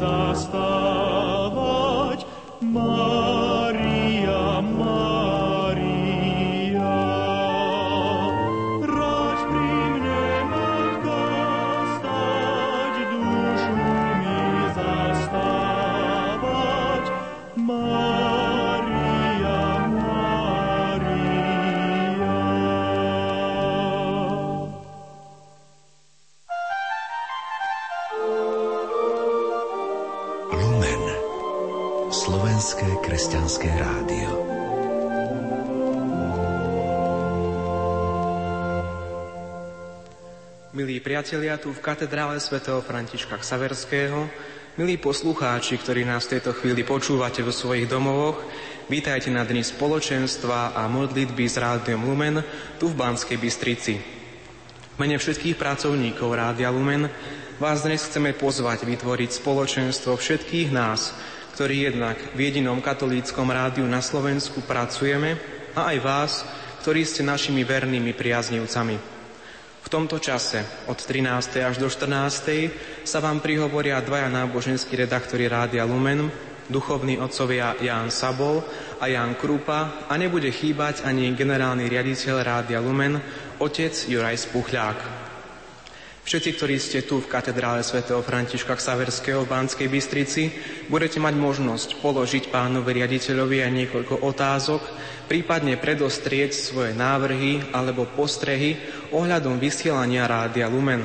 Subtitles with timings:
[0.00, 0.69] mi zastávať.
[41.60, 44.32] Tu v katedrále svätého Františka Ksaverského,
[44.80, 48.40] milí poslucháči, ktorí nás v tejto chvíli počúvate vo svojich domovoch,
[48.88, 52.40] vítajte na dni spoločenstva a modlitby s Rádiom Lumen
[52.80, 54.00] tu v Banskej Bystrici.
[54.88, 57.12] V mene všetkých pracovníkov Rádia Lumen
[57.60, 61.12] vás dnes chceme pozvať vytvoriť spoločenstvo všetkých nás,
[61.60, 65.36] ktorí jednak v jedinom katolíckom rádiu na Slovensku pracujeme
[65.76, 66.32] a aj vás,
[66.80, 69.19] ktorí ste našimi vernými priaznivcami.
[69.90, 71.66] Tomto čase od 13.
[71.66, 73.02] až do 14.
[73.02, 76.30] sa vám prihovoria dvaja náboženskí redaktori Rádia Lumen,
[76.70, 78.62] duchovní otcovia Ján Sabol
[79.02, 83.18] a Ján Krupa a nebude chýbať ani generálny riaditeľ Rádia Lumen,
[83.58, 85.29] otec Juraj Spuchľák.
[86.30, 90.54] Všetci, ktorí ste tu v katedrále svätého Františka Ksaverského v Banskej Bystrici,
[90.86, 94.78] budete mať možnosť položiť pánovi riaditeľovi aj niekoľko otázok,
[95.26, 98.78] prípadne predostrieť svoje návrhy alebo postrehy
[99.10, 101.02] ohľadom vysielania Rádia Lumen.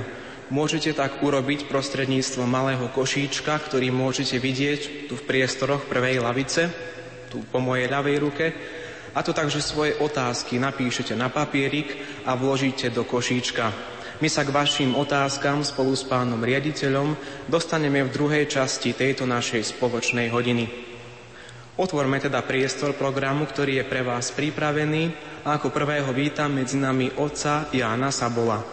[0.54, 6.70] Môžete tak urobiť prostredníctvom malého košíčka, ktorý môžete vidieť tu v priestoroch prvej lavice,
[7.34, 8.46] tu po mojej ľavej ruke,
[9.18, 11.98] a to tak, že svoje otázky napíšete na papierik
[12.30, 13.96] a vložíte do košíčka.
[14.24, 17.20] My sa k vašim otázkam spolu s pánom riaditeľom
[17.52, 20.72] dostaneme v druhej časti tejto našej spoločnej hodiny.
[21.76, 25.12] Otvorme teda priestor programu, ktorý je pre vás pripravený
[25.44, 28.64] a ako prvého vítam medzi nami otca Jána Sabola.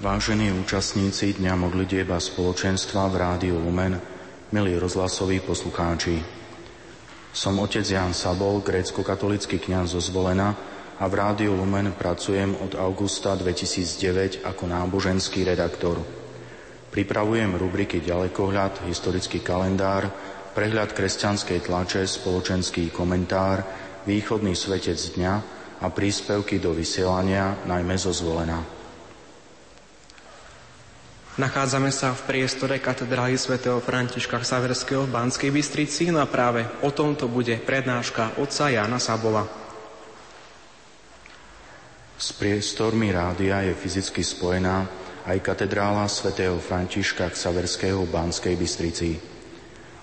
[0.00, 4.00] Vážení účastníci Dňa modlitieb spoločenstva v Rádiu Lumen,
[4.48, 6.24] milí rozhlasoví poslucháči.
[7.36, 13.34] Som otec Jan Sabol, grécko-katolický kňaz zo Zvolena a v Rádiu Lumen pracujem od augusta
[13.34, 15.98] 2009 ako náboženský redaktor.
[16.94, 20.06] Pripravujem rubriky Ďalekohľad, historický kalendár,
[20.54, 23.66] prehľad kresťanskej tlače, spoločenský komentár,
[24.06, 25.34] východný svetec dňa
[25.82, 28.62] a príspevky do vysielania, najmä zo Zvolena.
[31.34, 36.94] Nachádzame sa v priestore katedrály svätého Františka Saverského v Banskej Bystrici, no a práve o
[36.94, 39.63] tomto bude prednáška otca Jana Sabola.
[42.24, 44.88] S priestormi rádia je fyzicky spojená
[45.28, 49.20] aj katedrála svätého Františka Ksaverského v Banskej Bystrici.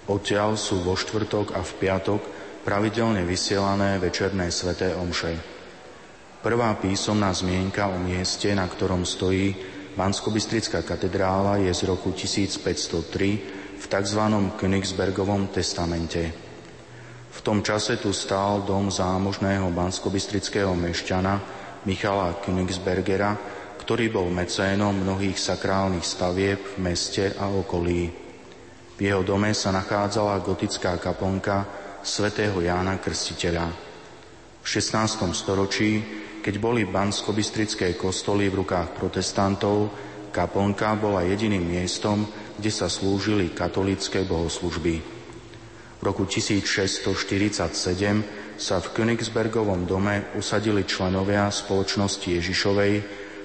[0.05, 2.21] Odtiaľ sú vo štvrtok a v piatok
[2.61, 5.33] pravidelne vysielané večerné sveté omše.
[6.45, 9.57] Prvá písomná zmienka o mieste, na ktorom stojí
[9.97, 14.23] Banskobystrická katedrála je z roku 1503 v tzv.
[14.61, 16.29] Königsbergovom testamente.
[17.33, 23.37] V tom čase tu stál dom zámožného banskobystrického mešťana Michala Königsbergera,
[23.81, 28.09] ktorý bol mecénom mnohých sakrálnych stavieb v meste a okolí.
[28.95, 31.65] V jeho dome sa nachádzala gotická kaponka
[32.05, 33.67] svätého Jána Krstiteľa.
[34.61, 35.33] V 16.
[35.33, 39.93] storočí keď boli banskobystrické kostoly v rukách protestantov,
[40.33, 42.25] kaplnka bola jediným miestom,
[42.57, 45.05] kde sa slúžili katolické bohoslužby.
[46.01, 52.93] V roku 1647 sa v Königsbergovom dome usadili členovia spoločnosti Ježišovej,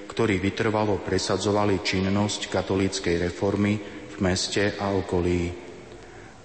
[0.05, 3.81] ktorí vytrvalo presadzovali činnosť katolíckej reformy
[4.13, 5.49] v meste a okolí.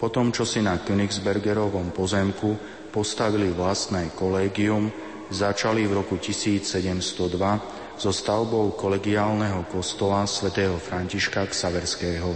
[0.01, 2.57] Potom, čo si na Königsbergerovom pozemku
[2.89, 4.89] postavili vlastné kolégium,
[5.29, 12.33] začali v roku 1702 so stavbou kolegiálneho kostola svätého Františka Ksaverského.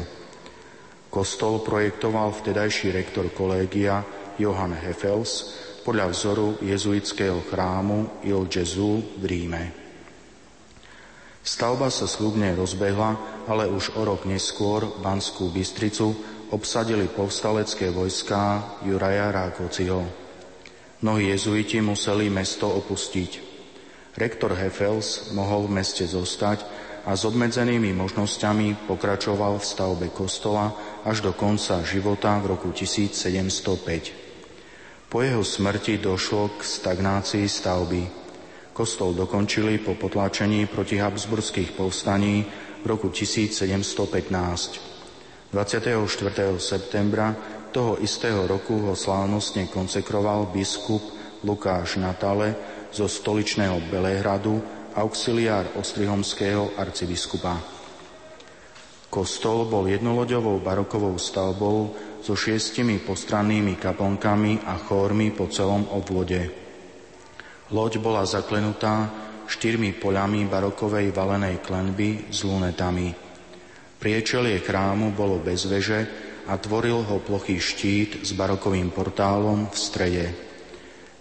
[1.09, 4.05] Kostol projektoval vtedajší rektor kolégia
[4.37, 9.71] Johann Hefels podľa vzoru jezuitského chrámu Il Gesù v Ríme.
[11.47, 16.11] Stavba sa slubne rozbehla, ale už o rok neskôr Banskú Bystricu
[16.51, 20.03] obsadili povstalecké vojská Juraja Rákociho.
[21.07, 23.47] Mnohí jezuiti museli mesto opustiť.
[24.19, 26.67] Rektor Hefels mohol v meste zostať
[27.07, 30.75] a s obmedzenými možnosťami pokračoval v stavbe kostola
[31.07, 34.26] až do konca života v roku 1705.
[35.17, 38.05] Po jeho smrti došlo k stagnácii stavby.
[38.77, 43.81] Kostol dokončili po potlačení proti Habsburských povstaní v roku 1715.
[45.57, 46.61] 24.
[46.61, 47.33] septembra
[47.73, 51.01] toho istého roku ho slávnostne konsekroval biskup
[51.49, 52.53] Lukáš Natale
[52.93, 54.61] zo stoličného Belehradu
[55.01, 57.57] auxiliár ostrihomského arcibiskupa.
[59.09, 61.97] Kostol bol jednoloďovou barokovou stavbou
[62.27, 66.51] so šiestimi postrannými kaplnkami a chórmi po celom obvode.
[67.71, 69.07] Loď bola zaklenutá
[69.47, 73.15] štyrmi poľami barokovej valenej klenby s lunetami.
[74.03, 76.03] Priečelie chrámu bolo bez veže
[76.51, 80.27] a tvoril ho plochý štít s barokovým portálom v strede.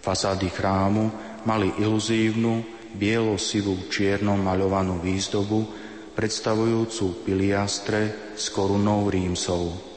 [0.02, 1.04] Fasády chrámu
[1.46, 2.66] mali iluzívnu,
[2.98, 5.70] bielo-sivú čiernom maľovanú výzdobu,
[6.18, 9.95] predstavujúcu piliastre s korunou rímsov.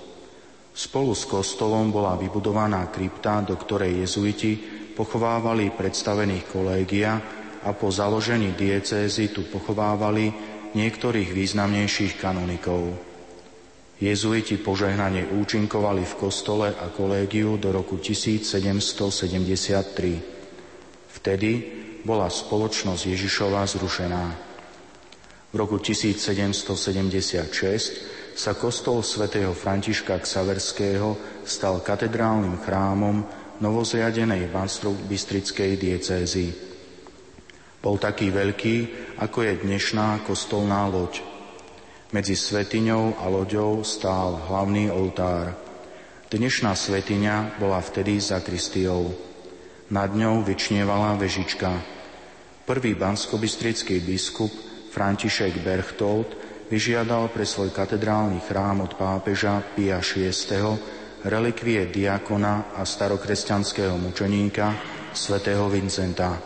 [0.80, 4.56] Spolu s kostolom bola vybudovaná krypta, do ktorej jezuiti
[4.96, 7.20] pochovávali predstavených kolégia
[7.68, 10.32] a po založení diecézy tu pochovávali
[10.72, 12.96] niektorých významnejších kanonikov.
[14.00, 19.52] Jezuiti požehnane účinkovali v kostole a kolégiu do roku 1773.
[21.12, 21.52] Vtedy
[22.08, 24.26] bola spoločnosť Ježišova zrušená.
[25.52, 33.28] V roku 1776 sa kostol svätého Františka Ksaverského stal katedrálnym chrámom
[33.60, 36.48] novozriadenej Banstro-Bystrickej diecézy.
[37.84, 38.76] Bol taký veľký,
[39.20, 41.20] ako je dnešná kostolná loď.
[42.16, 45.60] Medzi svetiňou a loďou stál hlavný oltár.
[46.32, 49.20] Dnešná svetiňa bola vtedy za Kristiou.
[49.92, 51.76] Nad ňou vyčnievala vežička.
[52.64, 54.56] Prvý banskobistrický biskup
[54.96, 56.39] František Berchtold
[56.70, 60.78] vyžiadal pre svoj katedrálny chrám od pápeža Pia VI.
[61.26, 64.78] relikvie diakona a starokresťanského mučeníka
[65.12, 66.38] svätého Vincenta.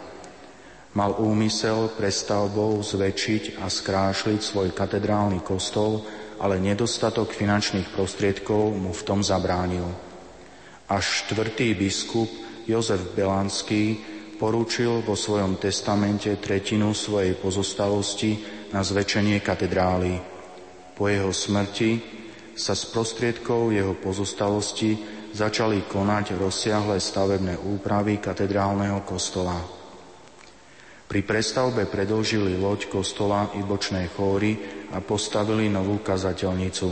[0.96, 6.02] Mal úmysel prestavbou zväčšiť a skrášliť svoj katedrálny kostol,
[6.40, 9.86] ale nedostatok finančných prostriedkov mu v tom zabránil.
[10.88, 12.32] Až štvrtý biskup
[12.64, 14.00] Jozef Belanský
[14.40, 20.18] porúčil vo svojom testamente tretinu svojej pozostalosti na zväčšenie katedrály.
[20.98, 22.02] Po jeho smrti
[22.58, 24.98] sa z prostriedkov jeho pozostalosti
[25.34, 29.58] začali konať rozsiahle stavebné úpravy katedrálneho kostola.
[31.06, 34.58] Pri prestavbe predlžili loď kostola i bočné chóry
[34.94, 36.90] a postavili novú kazateľnicu.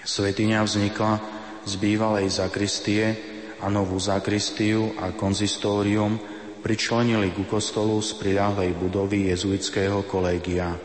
[0.00, 1.12] Svetiňa vznikla
[1.68, 3.04] z bývalej zakristie
[3.60, 6.16] a novú zakristiu a konzistórium
[6.60, 10.76] pričlenili ku kostolu z priľahlej budovy jezuitského kolégia.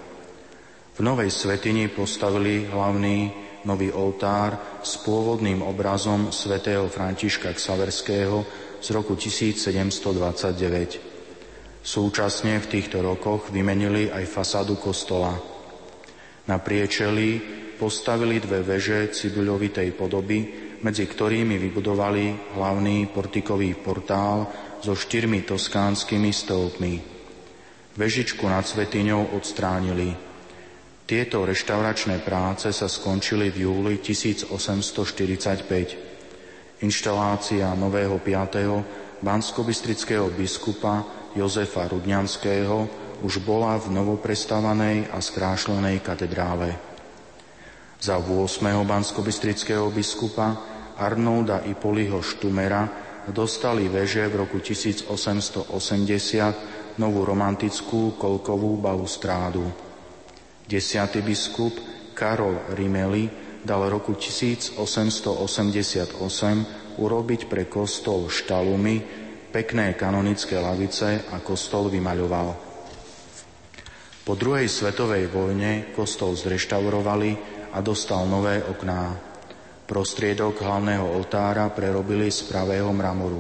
[0.96, 3.36] V novej svetini postavili hlavný
[3.68, 8.48] nový oltár s pôvodným obrazom svätého Františka Ksaverského
[8.80, 11.84] z roku 1729.
[11.86, 15.36] Súčasne v týchto rokoch vymenili aj fasádu kostola.
[16.48, 17.42] Na priečeli
[17.76, 20.38] postavili dve veže cibuľovitej podoby,
[20.82, 24.48] medzi ktorými vybudovali hlavný portikový portál
[24.82, 27.02] so štyrmi toskánskymi stĺpmi.
[27.96, 30.12] Vežičku nad Svetiňou odstránili.
[31.06, 36.82] Tieto reštauračné práce sa skončili v júli 1845.
[36.82, 39.24] Inštalácia nového 5.
[39.24, 41.06] banskobistrického biskupa
[41.38, 46.76] Jozefa Rudňanského už bola v novoprestavanej a skrášlenej katedrále.
[48.02, 48.60] Za 8.
[48.84, 50.58] banskobistrického biskupa
[51.00, 59.72] Arnolda Ipoliho Štumera dostali veže v roku 1880 novú romantickú kolkovú balustrádu.
[60.66, 61.78] Desiatý biskup
[62.18, 63.30] Karol Rimeli
[63.66, 64.78] dal roku 1888
[66.96, 69.02] urobiť pre kostol štalumy,
[69.50, 72.48] pekné kanonické lavice a kostol vymaľoval.
[74.26, 77.38] Po druhej svetovej vojne kostol zreštaurovali
[77.74, 79.25] a dostal nové okná.
[79.86, 83.38] Prostriedok hlavného oltára prerobili z pravého mramoru.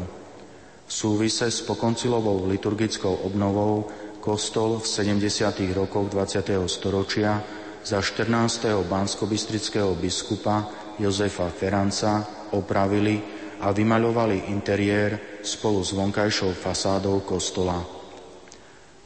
[0.86, 3.90] V súvise s pokoncilovou liturgickou obnovou
[4.22, 5.26] kostol v 70.
[5.74, 6.46] rokoch 20.
[6.70, 7.42] storočia
[7.82, 8.78] za 14.
[8.86, 10.70] banskobistrického biskupa
[11.02, 12.22] Jozefa Feranca
[12.54, 13.18] opravili
[13.66, 17.82] a vymaľovali interiér spolu s vonkajšou fasádou kostola.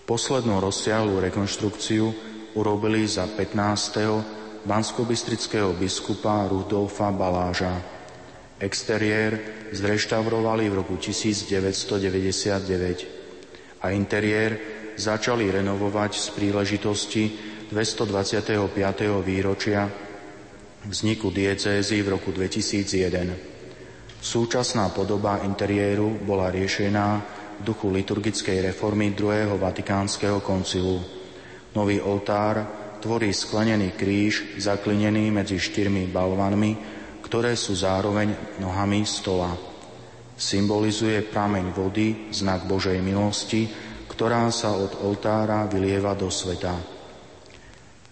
[0.03, 2.12] Poslednú rozsiahlu rekonštrukciu
[2.60, 4.49] urobili za 15.
[4.69, 7.81] banskobistrického biskupa Rudolfa Baláža.
[8.61, 9.41] Exteriér
[9.73, 14.61] zreštaurovali v roku 1999 a interiér
[14.93, 17.23] začali renovovať z príležitosti
[17.73, 18.61] 225.
[19.25, 19.89] výročia
[20.85, 24.21] vzniku diecézy v roku 2001.
[24.21, 27.07] Súčasná podoba interiéru bola riešená
[27.57, 31.01] v duchu liturgickej reformy druhého Vatikánskeho koncilu.
[31.73, 36.72] Nový oltár tvorí sklenený kríž zaklinený medzi štyrmi balvanmi,
[37.24, 39.56] ktoré sú zároveň nohami stola.
[40.39, 43.68] Symbolizuje prameň vody, znak Božej milosti,
[44.08, 46.75] ktorá sa od oltára vylieva do sveta.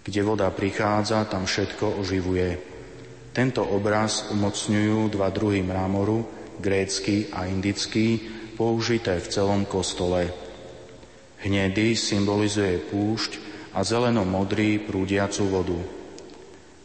[0.03, 2.49] Kde voda prichádza, tam všetko oživuje.
[3.35, 6.23] Tento obraz umocňujú dva druhy mramoru,
[6.59, 8.19] grécky a indický,
[8.55, 10.31] použité v celom kostole.
[11.43, 13.46] Hnedý symbolizuje púšť
[13.77, 15.77] a zeleno-modrý prúdiacu vodu.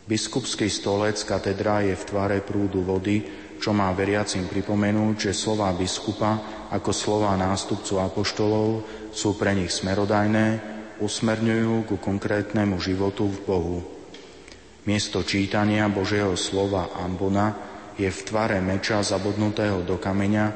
[0.04, 3.24] Biskupský stolec katedra je v tvare prúdu vody,
[3.56, 10.60] čo má veriacim pripomenúť, že slová biskupa ako slová nástupcu apoštolov sú pre nich smerodajné,
[11.00, 13.78] usmerňujú ku konkrétnemu životu v Bohu.
[14.84, 17.54] Miesto čítania Božieho slova Ambona
[17.96, 20.46] je v tvare meča zabodnutého do kameňa,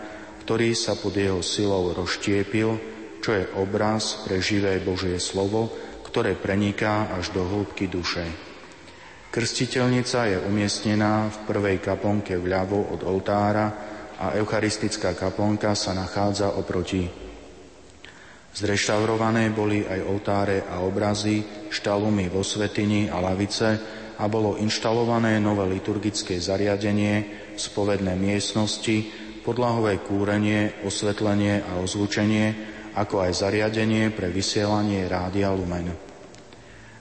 [0.44, 2.70] ktorý sa pod jeho silou rozštiepil,
[3.22, 5.70] čo je obraz pre živé Božie slovo,
[6.16, 8.24] ktoré preniká až do hĺbky duše.
[9.28, 13.68] Krstiteľnica je umiestnená v prvej kaponke vľavo od oltára
[14.16, 17.04] a eucharistická kaponka sa nachádza oproti.
[18.48, 23.76] Zreštaurované boli aj oltáre a obrazy, štalumy vo svetini a lavice
[24.16, 29.04] a bolo inštalované nové liturgické zariadenie, spovedné miestnosti,
[29.44, 36.05] podlahové kúrenie, osvetlenie a ozvučenie, ako aj zariadenie pre vysielanie Rádia Lumen.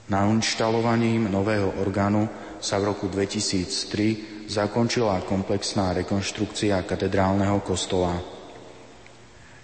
[0.06, 2.30] Nainštalovaním nového orgánu
[2.62, 8.14] sa v roku 2003 zakončila komplexná rekonštrukcia katedrálneho kostola.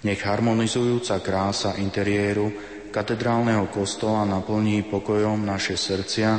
[0.03, 2.51] Nech harmonizujúca krása interiéru
[2.91, 6.31] katedrálneho kostola naplní pokojom naše srdcia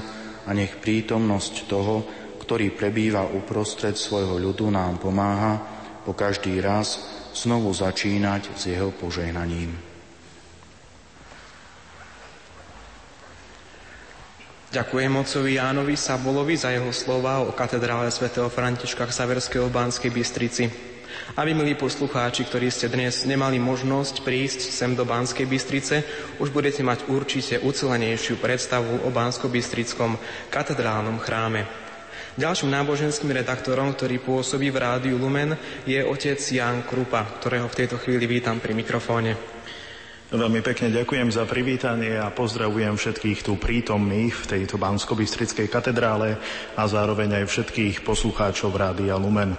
[0.44, 2.04] a nech prítomnosť toho,
[2.44, 5.64] ktorý prebýva uprostred svojho ľudu, nám pomáha
[6.04, 7.00] po každý raz
[7.32, 9.93] znovu začínať s jeho požehnaním.
[14.74, 20.66] Ďakujem otcovi Jánovi Sabolovi za jeho slova o katedrále svätého Františka Saverského v Banskej Bystrici.
[21.38, 26.02] A vy, milí poslucháči, ktorí ste dnes nemali možnosť prísť sem do Banskej Bystrice,
[26.42, 30.18] už budete mať určite ucelenejšiu predstavu o Bansko-Bystrickom
[30.50, 31.70] katedrálnom chráme.
[32.34, 35.54] Ďalším náboženským redaktorom, ktorý pôsobí v rádiu Lumen,
[35.86, 39.38] je otec Jan Krupa, ktorého v tejto chvíli vítam pri mikrofóne.
[40.34, 45.14] Veľmi pekne ďakujem za privítanie a pozdravujem všetkých tu prítomných v tejto bansko
[45.70, 46.42] katedrále
[46.74, 49.54] a zároveň aj všetkých poslucháčov Rádia Lumen.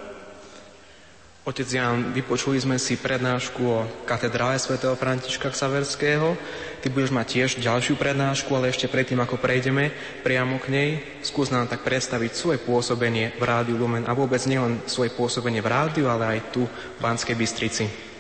[1.47, 6.35] Otec Jan, vypočuli sme si prednášku o katedrále svätého Františka Ksaverského.
[6.83, 9.95] Ty budeš mať tiež ďalšiu prednášku, ale ešte predtým, ako prejdeme
[10.26, 10.90] priamo k nej,
[11.23, 15.71] skús nám tak predstaviť svoje pôsobenie v Rádiu Lumen a vôbec nielen svoje pôsobenie v
[15.71, 18.13] rádiu, ale aj tu v Banskej Bystrici.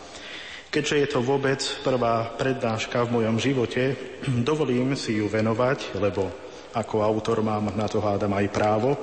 [0.75, 3.95] Keďže je to vôbec prvá prednáška v mojom živote,
[4.51, 6.27] dovolím si ju venovať, lebo
[6.75, 8.99] ako autor mám na to hádam aj právo,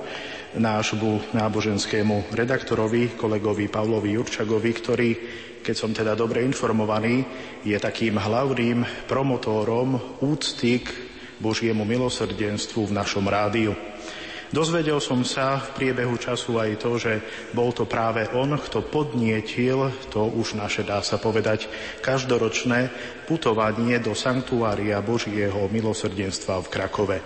[0.51, 5.09] nášmu náboženskému redaktorovi, kolegovi Pavlovi Jurčagovi, ktorý,
[5.63, 7.23] keď som teda dobre informovaný,
[7.63, 10.91] je takým hlavným promotórom úcty k
[11.39, 13.71] Božiemu milosrdenstvu v našom rádiu.
[14.51, 17.23] Dozvedel som sa v priebehu času aj to, že
[17.55, 21.71] bol to práve on, kto podnietil to už naše, dá sa povedať,
[22.03, 22.91] každoročné
[23.31, 27.17] putovanie do Sanktuária Božieho milosrdenstva v Krakove.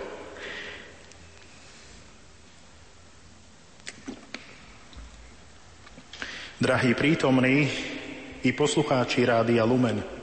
[6.62, 7.66] Drahí prítomní
[8.46, 10.15] i poslucháči Rádia Lumen,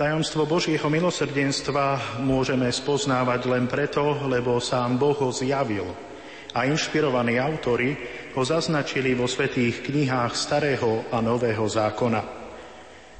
[0.00, 4.00] Tajomstvo Božieho milosrdenstva môžeme spoznávať len preto,
[4.32, 5.84] lebo sám Boh ho zjavil
[6.56, 8.00] a inšpirovaní autory
[8.32, 12.22] ho zaznačili vo svetých knihách Starého a Nového zákona.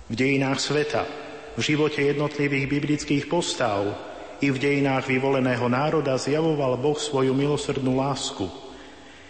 [0.09, 1.05] V dejinách sveta,
[1.53, 3.85] v živote jednotlivých biblických postav
[4.41, 8.49] i v dejinách vyvoleného národa zjavoval Boh svoju milosrdnú lásku.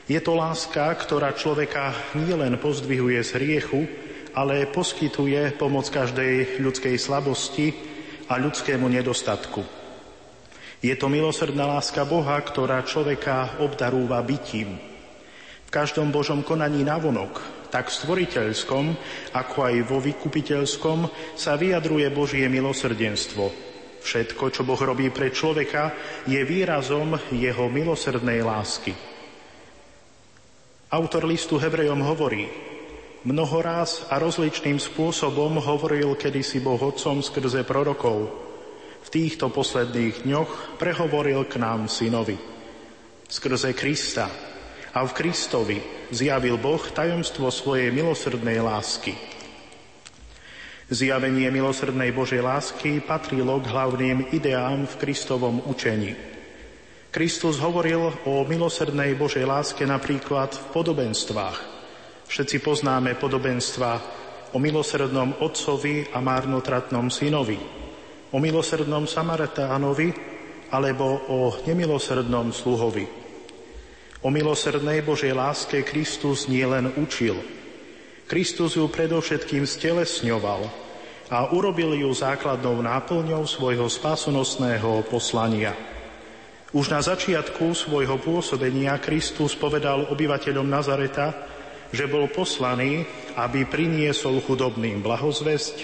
[0.07, 3.91] Je to láska, ktorá človeka nielen pozdvihuje z hriechu,
[4.41, 7.77] ale poskytuje pomoc každej ľudskej slabosti
[8.33, 9.61] a ľudskému nedostatku.
[10.81, 14.81] Je to milosrdná láska Boha, ktorá človeka obdarúva bytím.
[15.69, 17.37] V každom Božom konaní navonok,
[17.69, 18.85] tak v stvoriteľskom,
[19.37, 21.05] ako aj vo vykupiteľskom,
[21.37, 23.45] sa vyjadruje Božie milosrdenstvo.
[24.01, 25.93] Všetko, čo Boh robí pre človeka,
[26.25, 28.97] je výrazom jeho milosrdnej lásky.
[30.91, 32.70] Autor listu Hebrejom hovorí,
[33.21, 38.33] Mnoho raz a rozličným spôsobom hovoril kedysi Boh Otcom skrze prorokov.
[39.05, 42.41] V týchto posledných dňoch prehovoril k nám synovi.
[43.29, 44.25] Skrze Krista
[44.97, 45.79] a v Kristovi
[46.09, 49.13] zjavil Boh tajomstvo svojej milosrdnej lásky.
[50.89, 56.17] Zjavenie milosrdnej Božej lásky patrilo k hlavným ideám v Kristovom učení.
[57.13, 61.59] Kristus hovoril o milosrdnej Božej láske napríklad v podobenstvách–
[62.31, 63.91] Všetci poznáme podobenstva
[64.55, 67.59] o milosrdnom otcovi a márnotratnom synovi,
[68.31, 70.15] o milosrdnom Samaritánovi
[70.71, 73.03] alebo o nemilosrdnom sluhovi.
[74.23, 77.35] O milosrdnej Božej láske Kristus nielen učil.
[78.31, 80.71] Kristus ju predovšetkým stelesňoval
[81.35, 85.75] a urobil ju základnou náplňou svojho spasonosného poslania.
[86.71, 91.59] Už na začiatku svojho pôsobenia Kristus povedal obyvateľom Nazareta,
[91.91, 93.03] že bol poslaný,
[93.35, 95.77] aby priniesol chudobným blahozvesť,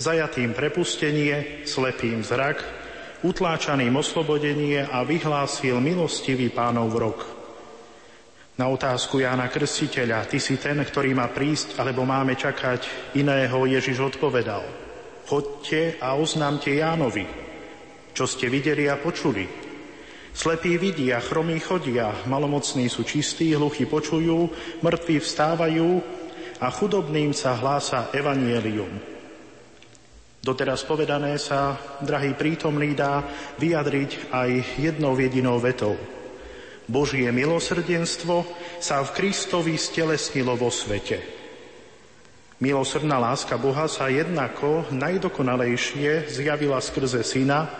[0.00, 2.64] zajatým prepustenie, slepým zrak,
[3.24, 7.18] utláčaným oslobodenie a vyhlásil milostivý pánov rok.
[8.54, 14.14] Na otázku Jána Krstiteľa, ty si ten, ktorý má prísť, alebo máme čakať iného, Ježiš
[14.14, 14.62] odpovedal.
[15.26, 17.26] Chodte a oznámte Jánovi,
[18.14, 19.63] čo ste videli a počuli,
[20.34, 24.50] Slepí vidia, chromí chodia, malomocní sú čistí, hluchí počujú,
[24.82, 26.02] mŕtvi vstávajú
[26.58, 28.90] a chudobným sa hlása evanielium.
[30.42, 33.22] Doteraz povedané sa, drahý prítomný, dá
[33.62, 34.50] vyjadriť aj
[34.82, 35.94] jednou jedinou vetou.
[36.90, 38.44] Božie milosrdenstvo
[38.82, 41.22] sa v Kristovi stelesnilo vo svete.
[42.58, 47.70] Milosrdná láska Boha sa jednako najdokonalejšie zjavila skrze Syna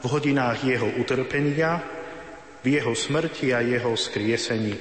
[0.00, 1.95] v hodinách jeho utrpenia
[2.66, 4.74] v jeho smrti a jeho skriesení.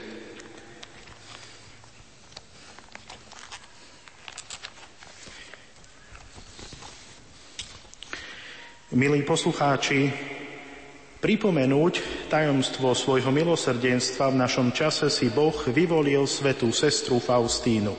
[8.98, 10.10] Milí poslucháči,
[11.22, 17.94] pripomenúť tajomstvo svojho milosrdenstva v našom čase si Boh vyvolil svetú sestru Faustínu.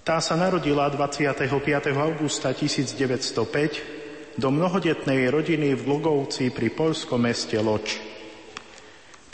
[0.00, 1.52] Tá sa narodila 25.
[1.92, 8.13] augusta 1905 do mnohodetnej rodiny v Lugovci pri poľskom meste Loč.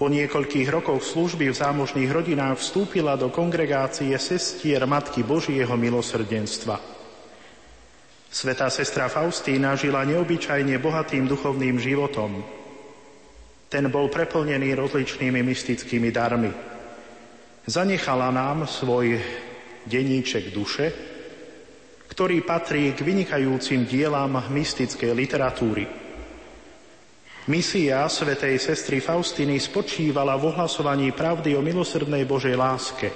[0.01, 6.81] Po niekoľkých rokoch služby v zámožných rodinách vstúpila do kongregácie sestier Matky Božieho milosrdenstva.
[8.33, 12.41] Svetá sestra Faustína žila neobyčajne bohatým duchovným životom.
[13.69, 16.49] Ten bol preplnený rozličnými mystickými darmi.
[17.69, 19.21] Zanechala nám svoj
[19.85, 20.97] deníček duše,
[22.09, 25.85] ktorý patrí k vynikajúcim dielam mystickej literatúry–
[27.49, 33.09] Misia svätej sestry Faustiny spočívala v ohlasovaní pravdy o milosrdnej Božej láske,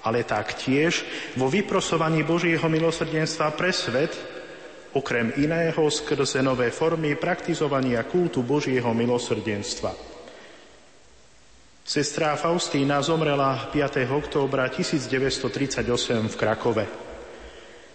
[0.00, 1.04] ale taktiež
[1.36, 4.16] vo vyprosovaní Božieho milosrdenstva pre svet,
[4.96, 9.92] okrem iného skrze nové formy praktizovania kultu Božieho milosrdenstva.
[11.84, 14.08] Sestra Faustína zomrela 5.
[14.08, 17.09] októbra 1938 v Krakove.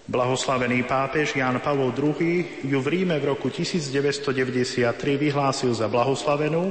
[0.05, 4.85] Blahoslavený pápež Ján Pavol II ju v Ríme v roku 1993
[5.17, 6.69] vyhlásil za blahoslavenú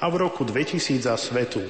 [0.00, 1.60] a v roku 2000 za svetu.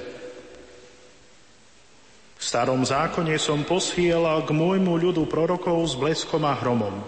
[2.38, 7.02] V starom zákone som posielal k môjmu ľudu prorokov s bleskom a hromom.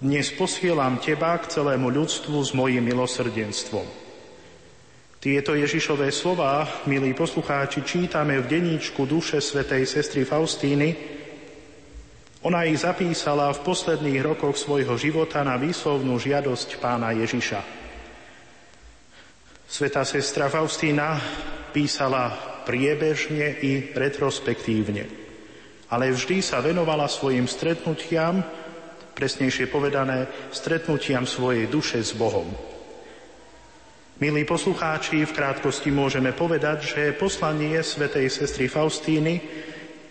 [0.00, 3.84] Dnes posielam teba k celému ľudstvu s mojim milosrdenstvom.
[5.20, 11.19] Tieto Ježišové slová, milí poslucháči, čítame v deníčku duše svätej sestry Faustíny.
[12.40, 17.60] Ona ich zapísala v posledných rokoch svojho života na výslovnú žiadosť pána Ježiša.
[19.68, 21.20] Sveta sestra Faustína
[21.76, 22.32] písala
[22.64, 25.04] priebežne i retrospektívne,
[25.92, 28.40] ale vždy sa venovala svojim stretnutiam,
[29.12, 32.48] presnejšie povedané, stretnutiam svojej duše s Bohom.
[34.16, 39.44] Milí poslucháči, v krátkosti môžeme povedať, že poslanie svätej sestry Faustíny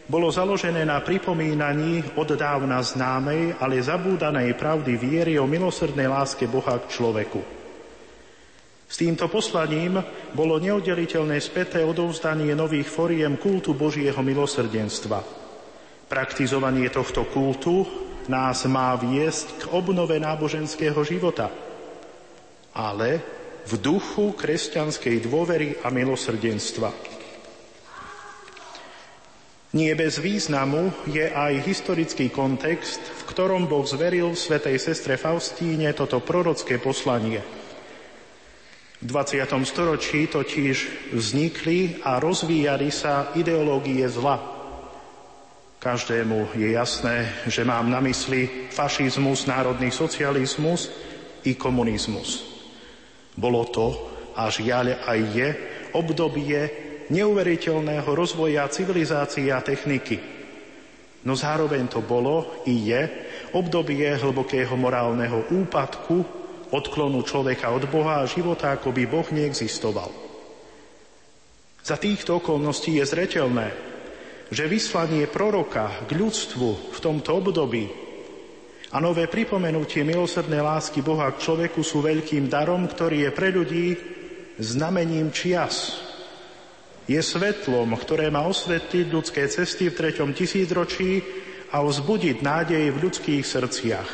[0.09, 6.81] bolo založené na pripomínaní od dávna známej, ale zabúdanej pravdy viery o milosrdnej láske Boha
[6.81, 7.41] k človeku.
[8.89, 10.01] S týmto poslaním
[10.33, 15.21] bolo neoddeliteľné späté odovzdanie nových foriem kultu Božieho milosrdenstva.
[16.09, 17.85] Praktizovanie tohto kultu
[18.25, 21.53] nás má viesť k obnove náboženského života.
[22.73, 23.21] Ale
[23.69, 27.08] v duchu kresťanskej dôvery a milosrdenstva.
[29.69, 36.25] Nie bez významu je aj historický kontext, v ktorom Boh zveril svetej sestre Faustíne toto
[36.25, 37.37] prorocké poslanie.
[38.99, 39.45] V 20.
[39.69, 40.77] storočí totiž
[41.13, 44.41] vznikli a rozvíjali sa ideológie zla.
[45.77, 50.89] Každému je jasné, že mám na mysli fašizmus, národný socializmus
[51.45, 52.41] i komunizmus.
[53.37, 53.87] Bolo to,
[54.33, 55.49] a žiaľ aj je,
[55.93, 60.17] obdobie neuveriteľného rozvoja civilizácie a techniky.
[61.25, 63.01] No zároveň to bolo i je
[63.51, 66.23] obdobie hlbokého morálneho úpadku,
[66.69, 70.09] odklonu človeka od Boha a života, ako by Boh neexistoval.
[71.81, 73.73] Za týchto okolností je zretelné,
[74.53, 77.89] že vyslanie proroka k ľudstvu v tomto období
[78.89, 83.87] a nové pripomenutie milosrdnej lásky Boha k človeku sú veľkým darom, ktorý je pre ľudí
[84.57, 86.08] znamením čias.
[87.09, 91.25] Je svetlom, ktoré má osvetliť ľudské cesty v treťom tisícročí
[91.73, 94.09] a vzbudiť nádej v ľudských srdciach.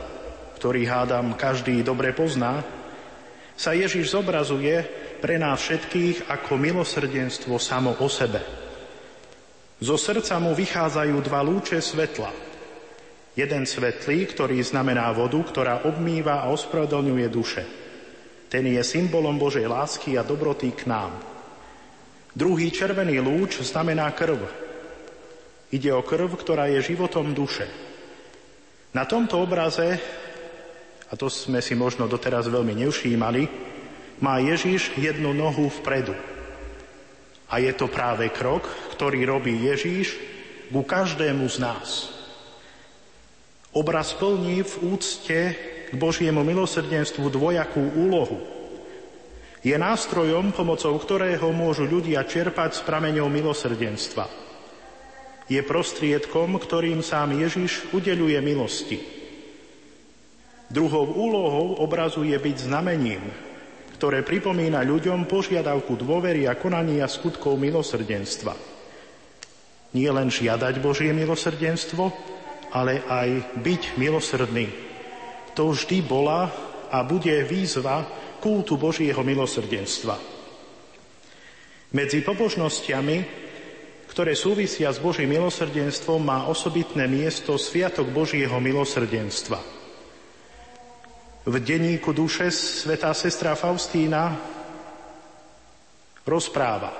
[0.64, 2.64] ktorý hádam každý dobre pozná,
[3.60, 4.80] sa Ježiš zobrazuje
[5.20, 8.40] pre nás všetkých ako milosrdenstvo samo o sebe.
[9.84, 12.32] Zo srdca mu vychádzajú dva lúče svetla.
[13.36, 17.64] Jeden svetlý, ktorý znamená vodu, ktorá obmýva a ospravedlňuje duše–
[18.54, 21.18] ten je symbolom Božej lásky a dobroty k nám.
[22.38, 24.46] Druhý červený lúč znamená krv.
[25.74, 27.66] Ide o krv, ktorá je životom duše.
[28.94, 29.98] Na tomto obraze,
[31.14, 33.46] a to sme si možno doteraz veľmi nevšímali,
[34.18, 36.18] má Ježiš jednu nohu vpredu.
[37.54, 38.66] A je to práve krok,
[38.98, 40.18] ktorý robí Ježíš
[40.74, 42.10] ku každému z nás.
[43.78, 45.40] Obraz plní v úcte
[45.86, 48.42] k Božiemu milosrdenstvu dvojakú úlohu.
[49.62, 54.26] Je nástrojom, pomocou ktorého môžu ľudia čerpať s prameňou milosrdenstva.
[55.46, 59.23] Je prostriedkom, ktorým sám Ježiš udeluje milosti.
[60.74, 63.22] Druhou úlohou obrazu je byť znamením,
[64.02, 68.58] ktoré pripomína ľuďom požiadavku dôvery a konania skutkov milosrdenstva.
[69.94, 72.10] Nie len žiadať Božie milosrdenstvo,
[72.74, 74.94] ale aj byť milosrdný
[75.54, 76.50] to vždy bola
[76.90, 78.06] a bude výzva
[78.42, 80.18] kultu Božieho milosrdenstva.
[81.94, 83.18] Medzi pobožnosťami,
[84.10, 89.83] ktoré súvisia s Božím milosrdenstvom, má osobitné miesto Sviatok Božieho milosrdenstva.
[91.44, 94.32] V denníku duše svetá sestra Faustína
[96.24, 96.96] rozpráva.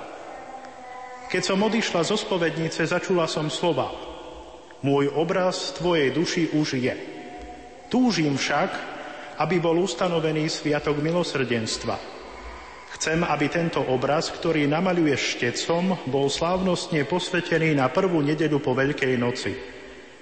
[1.32, 3.88] Keď som odišla zo spovednice, začula som slova.
[4.84, 6.92] Môj obraz tvojej duši už je.
[7.88, 8.70] Túžim však,
[9.40, 11.96] aby bol ustanovený Sviatok milosrdenstva.
[13.00, 19.16] Chcem, aby tento obraz, ktorý namaľuje štecom, bol slávnostne posvetený na prvú nedeľu po Veľkej
[19.16, 19.56] noci.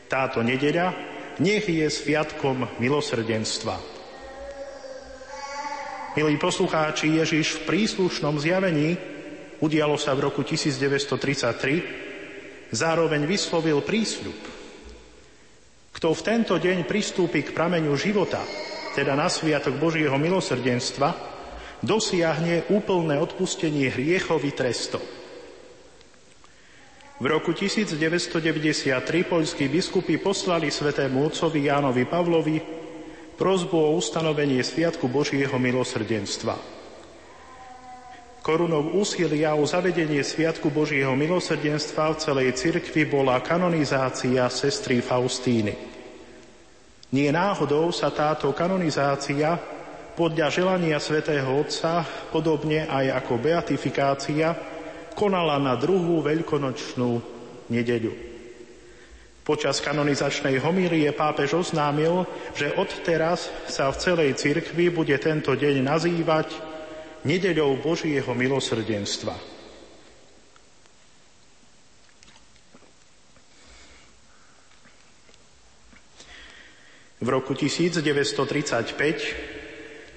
[0.06, 0.94] Táto nedeľa
[1.42, 3.91] nech je sviatkom milosrdenstva.
[6.12, 9.00] Milí poslucháči, Ježiš v príslušnom zjavení,
[9.64, 14.36] udialo sa v roku 1933, zároveň vyslovil prísľub.
[15.96, 18.44] Kto v tento deň pristúpi k prameňu života,
[18.92, 21.16] teda na sviatok Božieho milosrdenstva,
[21.80, 25.00] dosiahne úplné odpustenie hriechov i trestov.
[27.16, 32.81] V roku 1993 poľskí biskupy poslali svetému otcovi Jánovi Pavlovi
[33.42, 36.54] prozbu o ustanovenie Sviatku Božieho milosrdenstva.
[38.38, 45.74] Korunou úsilia o zavedenie Sviatku Božieho milosrdenstva v celej cirkvi bola kanonizácia sestry Faustíny.
[47.10, 49.58] Nie náhodou sa táto kanonizácia
[50.14, 54.54] podľa želania svätého Otca, podobne aj ako beatifikácia,
[55.18, 57.10] konala na druhú veľkonočnú
[57.74, 58.31] nedeľu.
[59.42, 62.22] Počas kanonizačnej homílie pápež oznámil,
[62.54, 66.54] že odteraz sa v celej cirkvi bude tento deň nazývať
[67.26, 69.34] nedeľou Božieho milosrdenstva.
[77.22, 79.62] V roku 1935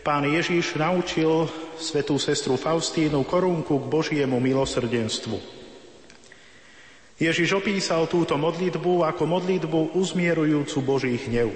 [0.06, 1.50] Pán Ježiš naučil
[1.82, 5.55] svetú sestru Faustínu korunku k Božiemu milosrdenstvu.
[7.16, 11.48] Ježiš opísal túto modlitbu ako modlitbu uzmierujúcu Boží hnev.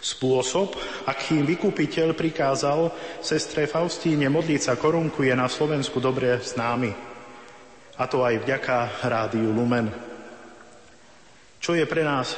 [0.00, 2.88] Spôsob, akým vykupiteľ prikázal
[3.20, 6.92] sestre Faustíne modliť sa korunku, je na Slovensku dobre známy.
[8.00, 9.92] A to aj vďaka Rádiu Lumen.
[11.60, 12.36] Čo je pre nás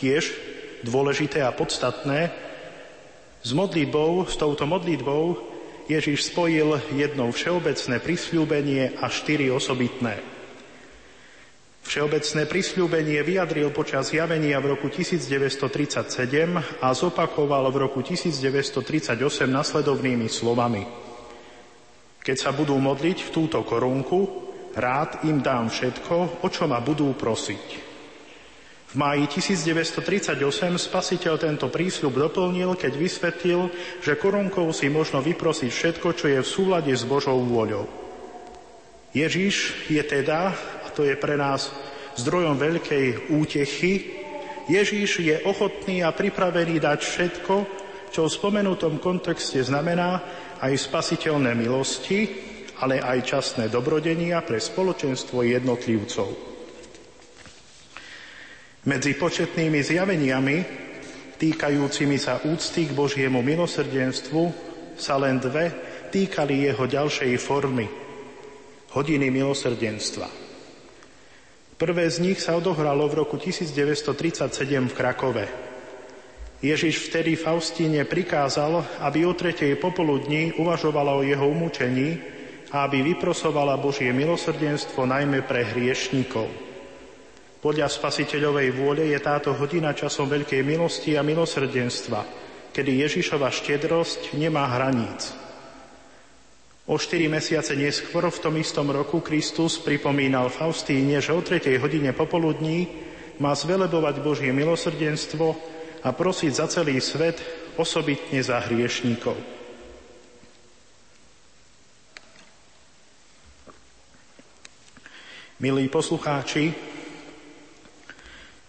[0.00, 0.32] tiež
[0.84, 2.32] dôležité a podstatné,
[3.42, 5.36] s modlitbou, s touto modlitbou
[5.90, 10.31] Ježiš spojil jednou všeobecné prisľúbenie a štyri osobitné.
[11.82, 19.18] Všeobecné prisľúbenie vyjadril počas javenia v roku 1937 a zopakoval v roku 1938
[19.50, 20.86] nasledovnými slovami.
[22.22, 24.18] Keď sa budú modliť v túto korunku,
[24.78, 27.90] rád im dám všetko, o čo ma budú prosiť.
[28.92, 30.36] V máji 1938
[30.76, 33.72] spasiteľ tento prísľub doplnil, keď vysvetlil,
[34.04, 37.88] že korunkou si možno vyprosiť všetko, čo je v súlade s Božou vôľou.
[39.16, 40.52] Ježiš je teda,
[40.92, 41.72] to je pre nás
[42.16, 44.22] zdrojom veľkej útechy,
[44.70, 47.54] Ježiš je ochotný a pripravený dať všetko,
[48.14, 50.22] čo v spomenutom kontexte znamená
[50.62, 52.20] aj spasiteľné milosti,
[52.78, 56.28] ale aj časné dobrodenia pre spoločenstvo jednotlivcov.
[58.82, 60.56] Medzi početnými zjaveniami
[61.38, 64.42] týkajúcimi sa úcty k Božiemu milosrdenstvu
[64.98, 65.70] sa len dve
[66.10, 67.86] týkali jeho ďalšej formy
[68.92, 70.41] hodiny milosrdenstva.
[71.76, 75.44] Prvé z nich sa odohralo v roku 1937 v Krakove.
[76.62, 82.22] Ježiš vtedy Faustíne prikázal, aby o tretej popoludní uvažovala o jeho umúčení
[82.70, 86.46] a aby vyprosovala Božie milosrdenstvo najmä pre hriešníkov.
[87.62, 92.20] Podľa spasiteľovej vôle je táto hodina časom veľkej milosti a milosrdenstva,
[92.70, 95.34] kedy Ježišova štedrosť nemá hraníc.
[96.82, 102.10] O štyri mesiace neskôr v tom istom roku Kristus pripomínal Faustíne, že o tretej hodine
[102.10, 102.90] popoludní
[103.38, 105.54] má zvelebovať Božie milosrdenstvo
[106.02, 107.38] a prosiť za celý svet,
[107.78, 109.38] osobitne za hriešníkov.
[115.62, 116.74] Milí poslucháči,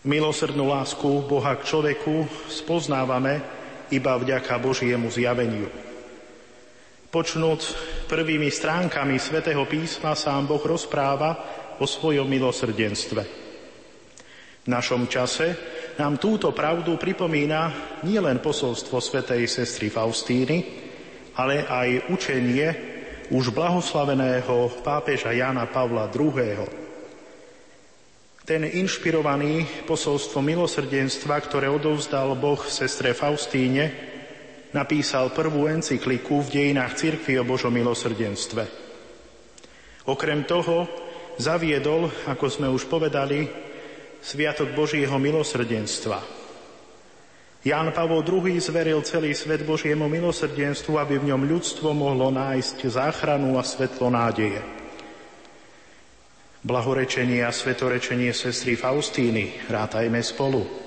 [0.03, 3.39] Milosrdnú lásku Boha k človeku spoznávame
[3.87, 5.82] iba vďaka Božiemu zjaveniu.
[7.13, 7.77] Počnúc
[8.09, 11.37] prvými stránkami svätého písma sám Boh rozpráva
[11.77, 13.21] o svojom milosrdenstve.
[14.65, 15.53] V našom čase
[16.01, 17.69] nám túto pravdu pripomína
[18.01, 20.57] nielen posolstvo svätej sestry Faustíny,
[21.37, 22.67] ale aj učenie
[23.29, 26.81] už blahoslaveného pápeža Jana Pavla II
[28.43, 34.12] ten inšpirovaný posolstvo milosrdenstva, ktoré odovzdal Boh sestre Faustíne,
[34.73, 38.65] napísal prvú encykliku v dejinách cirkvi o Božom milosrdenstve.
[40.09, 40.89] Okrem toho
[41.39, 43.47] zaviedol, ako sme už povedali,
[44.23, 46.43] Sviatok Božieho milosrdenstva.
[47.63, 53.55] Ján Pavol II zveril celý svet Božiemu milosrdenstvu, aby v ňom ľudstvo mohlo nájsť záchranu
[53.55, 54.59] a svetlo nádeje.
[56.63, 60.82] Blahorečenie a svetorečenie sestry Faustíny rátajme spolu.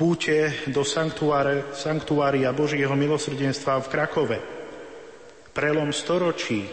[0.00, 4.38] Púte do sanktuária Božieho milosrdenstva v Krakove.
[5.52, 6.64] Prelom storočí,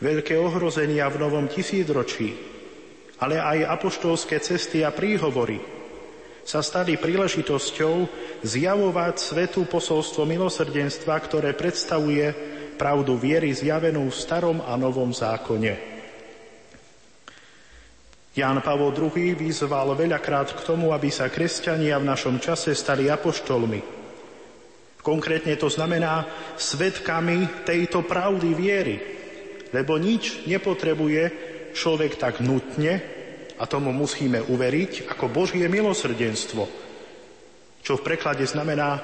[0.00, 2.32] veľké ohrozenia v novom tisícročí,
[3.20, 5.60] ale aj apoštolské cesty a príhovory,
[6.48, 7.94] sa stali príležitosťou
[8.40, 12.32] zjavovať svetú posolstvo milosrdenstva, ktoré predstavuje
[12.80, 15.95] pravdu viery zjavenú v starom a novom zákone.
[18.36, 23.80] Ján Pavol II vyzval veľakrát k tomu, aby sa kresťania v našom čase stali apoštolmi.
[25.00, 26.28] Konkrétne to znamená
[26.60, 28.96] svetkami tejto pravdy viery,
[29.72, 31.22] lebo nič nepotrebuje
[31.72, 33.16] človek tak nutne,
[33.56, 36.68] a tomu musíme uveriť, ako Božie milosrdenstvo,
[37.80, 39.00] čo v preklade znamená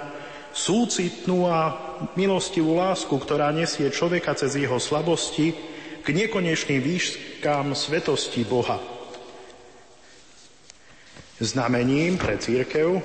[0.53, 1.73] súcitnú a
[2.21, 5.57] milostivú lásku, ktorá nesie človeka cez jeho slabosti
[6.05, 8.92] k nekonečným výškám svetosti Boha.
[11.43, 13.03] Znamením pre církev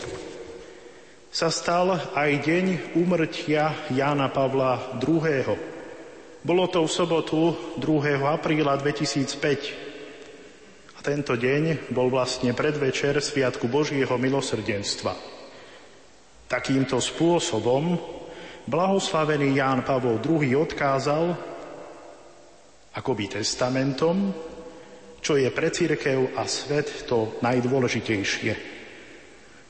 [1.34, 5.58] sa stal aj deň úmrtia Jána Pavla II.
[6.46, 8.22] Bolo to v sobotu 2.
[8.22, 10.94] apríla 2005.
[10.94, 15.18] A tento deň bol vlastne predvečer Sviatku Božieho milosrdenstva.
[16.46, 17.98] Takýmto spôsobom
[18.70, 21.34] blahoslavený Ján Pavol II odkázal
[22.94, 24.30] akoby testamentom
[25.28, 28.56] čo je pre církev a svet to najdôležitejšie.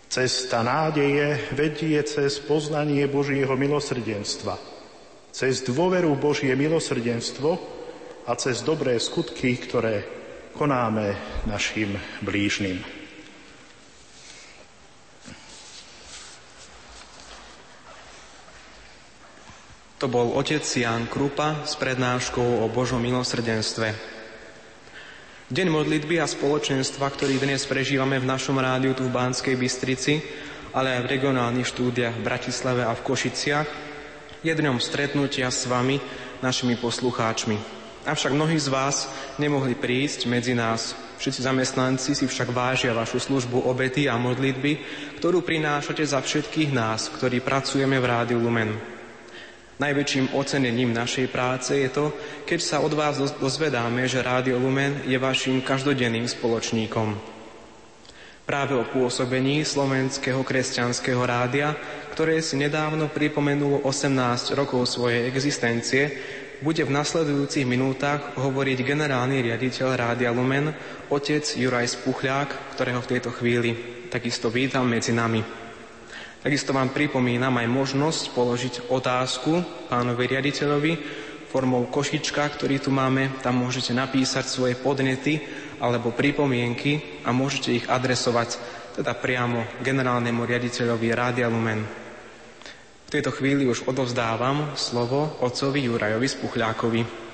[0.05, 4.53] Cesta nádeje vedie cez poznanie Božieho milosrdenstva,
[5.33, 7.57] cez dôveru Božie milosrdenstvo
[8.29, 10.05] a cez dobré skutky, ktoré
[10.53, 11.17] konáme
[11.49, 12.77] našim blížnym.
[19.97, 24.16] To bol otec Jan Krupa s prednáškou o Božom milosrdenstve.
[25.47, 30.19] Deň modlitby a spoločenstva, ktorý dnes prežívame v našom rádiu tu v Banskej Bystrici,
[30.75, 33.67] ale aj v regionálnych štúdiách v Bratislave a v Košiciach,
[34.43, 36.03] je dňom stretnutia s vami,
[36.43, 37.55] našimi poslucháčmi.
[38.03, 39.07] Avšak mnohí z vás
[39.39, 40.99] nemohli prísť medzi nás.
[41.15, 44.83] Všetci zamestnanci si však vážia vašu službu obety a modlitby,
[45.23, 48.96] ktorú prinášate za všetkých nás, ktorí pracujeme v Rádiu Lumen.
[49.77, 52.09] Najväčším ocenením našej práce je to,
[52.49, 57.37] keď sa od vás dozvedáme, že Rádio Lumen je vašim každodenným spoločníkom.
[58.41, 61.77] Práve o pôsobení slovenského kresťanského rádia,
[62.09, 66.09] ktoré si nedávno pripomenulo 18 rokov svojej existencie,
[66.65, 70.73] bude v nasledujúcich minútach hovoriť generálny riaditeľ Rádia Lumen,
[71.13, 73.77] otec Juraj Spuchľák, ktorého v tejto chvíli
[74.09, 75.66] takisto vítam medzi nami.
[76.47, 80.95] Takisto vám pripomínam aj možnosť položiť otázku pánovi riaditeľovi
[81.51, 83.43] formou košička, ktorý tu máme.
[83.43, 85.43] Tam môžete napísať svoje podnety
[85.83, 88.63] alebo pripomienky a môžete ich adresovať
[88.95, 91.83] teda priamo generálnemu riaditeľovi Rádia Lumen.
[91.83, 97.26] V tejto chvíli už odovzdávam slovo otcovi Jurajovi Spuchľákovi.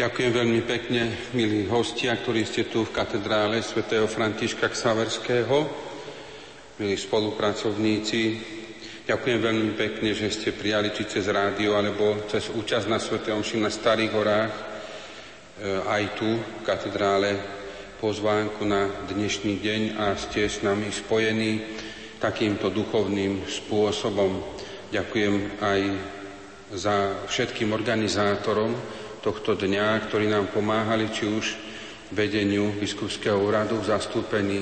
[0.00, 5.68] Ďakujem veľmi pekne, milí hostia, ktorí ste tu v katedrále svätého Františka Ksaverského,
[6.80, 8.40] milí spolupracovníci.
[9.04, 13.60] Ďakujem veľmi pekne, že ste prijali či cez rádio, alebo cez účasť na svätého Omši
[13.60, 14.62] na Starých horách, e,
[15.84, 17.36] aj tu v katedrále
[18.00, 21.60] pozvánku na dnešný deň a ste s nami spojení
[22.16, 24.48] takýmto duchovným spôsobom.
[24.96, 25.80] Ďakujem aj
[26.72, 28.72] za všetkým organizátorom,
[29.20, 31.46] tohto dňa, ktorí nám pomáhali, či už
[32.10, 34.60] vedeniu biskupského úradu v zastúpení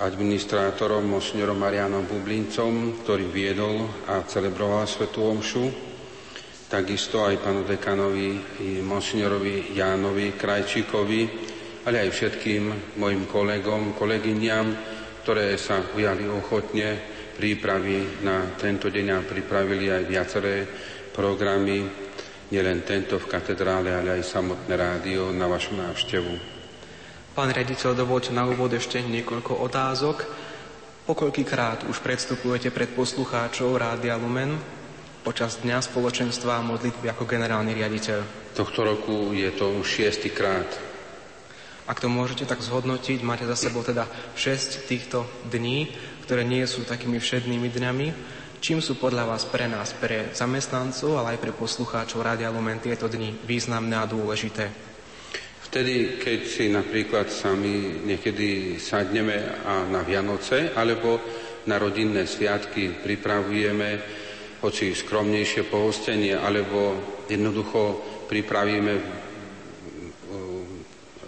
[0.00, 5.64] administrátorom monsignorom Marianom Bublincom, ktorý viedol a celebroval Svetú Omšu,
[6.66, 11.22] takisto aj panu dekanovi monsignorovi Jánovi Krajčíkovi,
[11.86, 14.66] ale aj všetkým mojim kolegom, kolegyňam,
[15.22, 16.98] ktoré sa ujali ochotne
[17.36, 20.66] prípravy na tento deň a pripravili aj viaceré
[21.14, 22.03] programy
[22.52, 26.32] nielen tento v katedrále, ale aj samotné rádio na vašu návštevu.
[27.34, 30.22] Pán rediteľ, dovolte na úvod ešte niekoľko otázok.
[31.04, 34.56] Pokoľkýkrát už predstupujete pred poslucháčov Rádia Lumen
[35.26, 38.52] počas Dňa spoločenstva a modlitby ako generálny riaditeľ?
[38.54, 40.68] Tohto roku je to už šiestýkrát.
[41.84, 45.92] Ak to môžete tak zhodnotiť, máte za sebou teda 6 týchto dní,
[46.24, 48.08] ktoré nie sú takými všednými dňami.
[48.64, 53.12] Čím sú podľa vás pre nás, pre zamestnancov, ale aj pre poslucháčov Rádia Lumen tieto
[53.12, 54.72] dni významné a dôležité?
[55.68, 59.36] Vtedy, keď si napríklad sami niekedy sadneme
[59.68, 61.20] a na Vianoce alebo
[61.68, 64.00] na rodinné sviatky pripravujeme
[64.64, 66.96] hoci skromnejšie pohostenie, alebo
[67.28, 68.00] jednoducho
[68.32, 68.94] pripravíme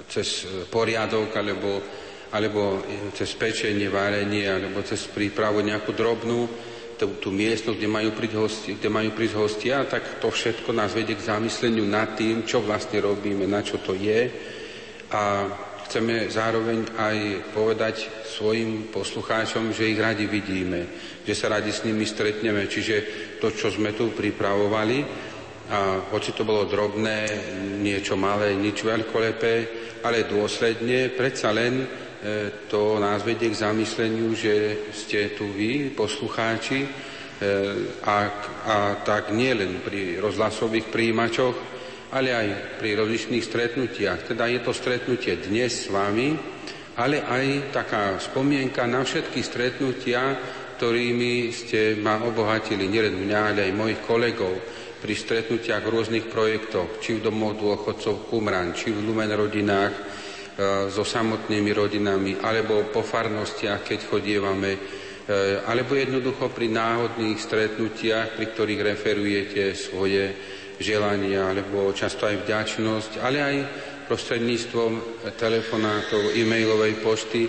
[0.09, 1.85] cez poriadok, alebo,
[2.33, 2.81] alebo
[3.13, 8.73] cez pečenie, varenie, alebo cez prípravu nejakú drobnú, tú, tú miestnosť, kde majú, prísť hostia,
[8.77, 13.01] kde majú prísť hostia, tak to všetko nás vedie k zamysleniu nad tým, čo vlastne
[13.05, 14.29] robíme, na čo to je.
[15.13, 15.23] A
[15.87, 17.17] chceme zároveň aj
[17.55, 20.89] povedať svojim poslucháčom, že ich radi vidíme,
[21.23, 22.67] že sa radi s nimi stretneme.
[22.67, 22.97] Čiže
[23.39, 24.99] to, čo sme tu pripravovali,
[25.67, 27.27] a hoci to bolo drobné,
[27.83, 29.55] niečo malé, nič veľkolepé,
[30.07, 32.06] ale dôsledne, predsa len
[32.67, 36.89] to nás vedie k zamysleniu, že ste tu vy, poslucháči, e,
[38.03, 38.17] a,
[38.67, 41.57] a tak nie len pri rozhlasových príjimačoch,
[42.15, 42.49] ale aj
[42.79, 44.33] pri rozličných stretnutiach.
[44.33, 46.35] Teda je to stretnutie dnes s vami,
[46.97, 50.39] ale aj taká spomienka na všetky stretnutia,
[50.77, 54.55] ktorými ste ma obohatili, nielen mňa, ale aj mojich kolegov
[55.01, 60.16] pri stretnutiach v rôznych projektoch, či v domoch dôchodcov Kumran, či v Lumen rodinách e,
[60.89, 64.81] so samotnými rodinami, alebo po farnostiach, keď chodievame, e,
[65.69, 70.33] alebo jednoducho pri náhodných stretnutiach, pri ktorých referujete svoje
[70.81, 73.57] želania, alebo často aj vďačnosť, ale aj
[74.09, 74.93] prostredníctvom
[75.37, 77.43] telefonátov, e-mailovej pošty.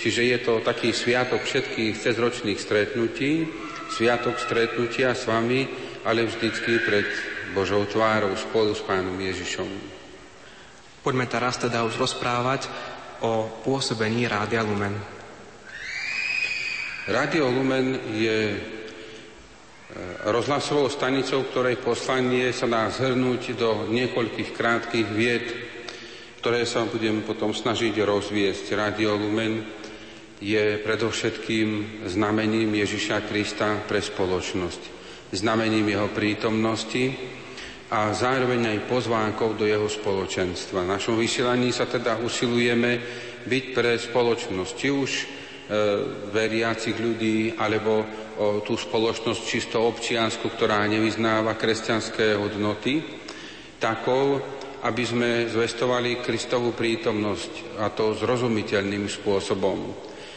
[0.00, 3.44] Čiže je to taký sviatok všetkých cezročných stretnutí,
[3.92, 5.68] sviatok stretnutia s vami,
[6.08, 7.06] ale vždycky pred
[7.52, 9.93] Božou tvárou spolu s Pánom Ježišom.
[11.04, 12.64] Poďme teraz teda už rozprávať
[13.20, 14.96] o pôsobení Rádia Lumen.
[17.04, 18.58] Radio Lumen je e,
[20.32, 25.46] rozhlasovou stanicou, ktorej poslanie sa dá zhrnúť do niekoľkých krátkých vied,
[26.40, 28.72] ktoré sa budem potom snažiť rozviesť.
[28.72, 29.60] Radio Lumen
[30.40, 37.10] je predovšetkým znamením Ježiša Krista pre spoločnosť znamením jeho prítomnosti
[37.92, 40.88] a zároveň aj pozvánkou do jeho spoločenstva.
[40.88, 43.00] V našom vysielaní sa teda usilujeme
[43.44, 45.24] byť pre spoločnosť, či už e,
[46.32, 48.04] veriacich ľudí, alebo
[48.34, 53.04] o tú spoločnosť čisto občiansku, ktorá nevyznáva kresťanské hodnoty,
[53.76, 54.40] takou,
[54.84, 59.92] aby sme zvestovali Kristovú prítomnosť a to zrozumiteľným spôsobom.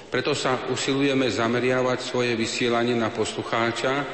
[0.08, 4.08] Preto sa usilujeme zameriavať svoje vysielanie na poslucháča,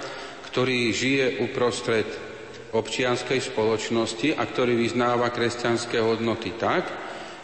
[0.50, 2.08] ktorý žije uprostred
[2.74, 6.84] občianskej spoločnosti a ktorý vyznáva kresťanské hodnoty tak,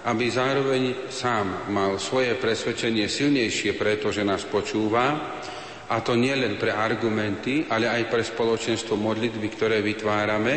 [0.10, 5.38] aby zároveň sám mal svoje presvedčenie silnejšie, pretože nás počúva,
[5.90, 10.56] a to nie len pre argumenty, ale aj pre spoločenstvo modlitby, ktoré vytvárame,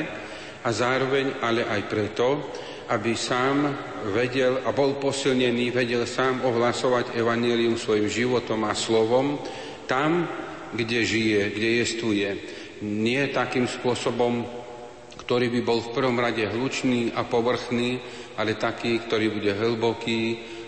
[0.62, 2.26] a zároveň ale aj preto,
[2.92, 3.66] aby sám
[4.14, 9.42] vedel a bol posilnený, vedel sám ohlasovať evanílium svojim životom a slovom
[9.90, 10.28] tam,
[10.70, 12.28] kde žije, kde jestuje.
[12.82, 14.61] Nie takým spôsobom,
[15.22, 18.02] ktorý by bol v prvom rade hlučný a povrchný,
[18.34, 20.22] ale taký, ktorý bude hlboký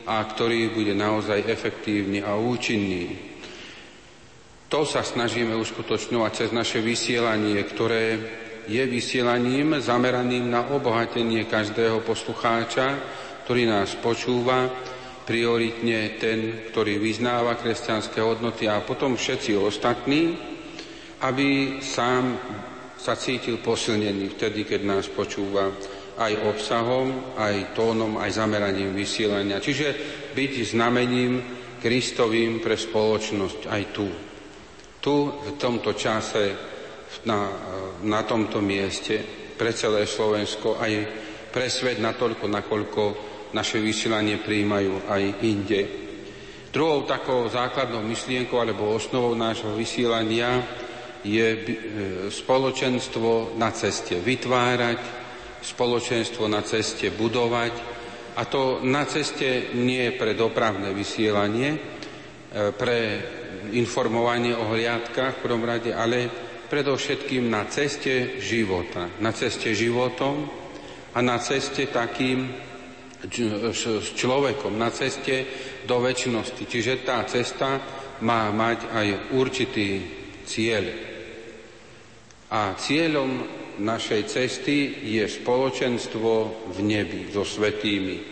[0.07, 3.35] a ktorý bude naozaj efektívny a účinný.
[4.71, 8.05] To sa snažíme uskutočňovať cez naše vysielanie, ktoré
[8.65, 12.97] je vysielaním zameraným na obohatenie každého poslucháča,
[13.45, 14.73] ktorý nás počúva,
[15.25, 20.37] prioritne ten, ktorý vyznáva kresťanské hodnoty a potom všetci ostatní,
[21.25, 22.37] aby sám
[23.05, 25.69] sa cítil posilnený vtedy, keď nás počúva
[26.17, 29.61] aj obsahom, aj tónom, aj zameraním vysielania.
[29.61, 29.89] Čiže
[30.33, 31.33] byť znamením
[31.85, 34.09] Kristovým pre spoločnosť aj tu.
[35.05, 36.73] Tu, v tomto čase,
[37.29, 37.53] na,
[38.09, 39.21] na tomto mieste,
[39.53, 40.93] pre celé Slovensko, aj
[41.53, 43.03] pre svet natoľko, nakoľko
[43.53, 45.81] naše vysielanie prijímajú aj inde.
[46.73, 50.65] Druhou takou základnou myšlienkou alebo osnovou nášho vysielania
[51.25, 51.61] je e,
[52.29, 55.01] spoločenstvo na ceste vytvárať,
[55.65, 57.75] spoločenstvo na ceste budovať
[58.37, 61.79] a to na ceste nie pre dopravné vysielanie, e,
[62.77, 62.99] pre
[63.73, 66.29] informovanie o hliadkách v prvom rade, ale
[66.69, 69.09] predovšetkým na ceste života.
[69.25, 70.45] Na ceste životom
[71.17, 72.53] a na ceste takým,
[73.73, 75.49] s človekom na ceste
[75.89, 76.69] do väčšnosti.
[76.69, 77.81] Čiže tá cesta
[78.21, 79.89] má mať aj určitý
[80.45, 81.14] cieľ.
[82.55, 83.43] A cieľom
[83.83, 86.31] našej cesty je spoločenstvo
[86.71, 88.23] v nebi so svetými.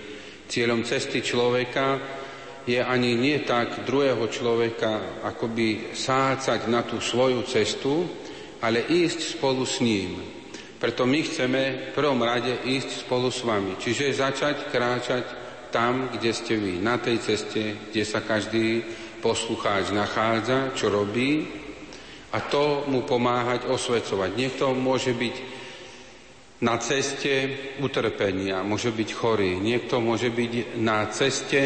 [0.46, 1.98] Cieľom cesty človeka
[2.62, 8.06] je ani nie tak druhého človeka akoby sácať na tú svoju cestu,
[8.62, 10.22] ale ísť spolu s ním.
[10.78, 13.74] Preto my chceme v prvom rade ísť spolu s vami.
[13.74, 15.24] Čiže začať kráčať
[15.74, 18.86] tam, kde ste vy, na tej ceste, kde sa každý
[19.18, 21.61] poslucháč nachádza, čo robí
[22.32, 24.30] a to mu pomáhať osvecovať.
[24.32, 25.36] Niekto môže byť
[26.62, 27.32] na ceste
[27.82, 31.60] utrpenia, môže byť chorý, niekto môže byť na ceste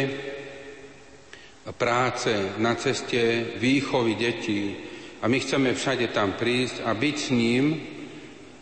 [1.77, 4.63] práce, na ceste výchovy detí
[5.21, 7.65] a my chceme všade tam prísť a byť s ním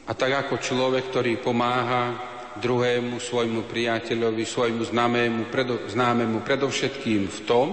[0.05, 7.41] a tak ako človek, ktorý pomáha druhému svojmu priateľovi, svojmu známemu, predo, známemu predovšetkým v
[7.47, 7.69] tom,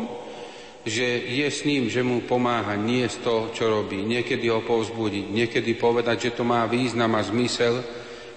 [0.82, 4.02] že je s ním, že mu pomáha nie z toho, čo robí.
[4.02, 7.86] Niekedy ho povzbudiť, niekedy povedať, že to má význam a zmysel,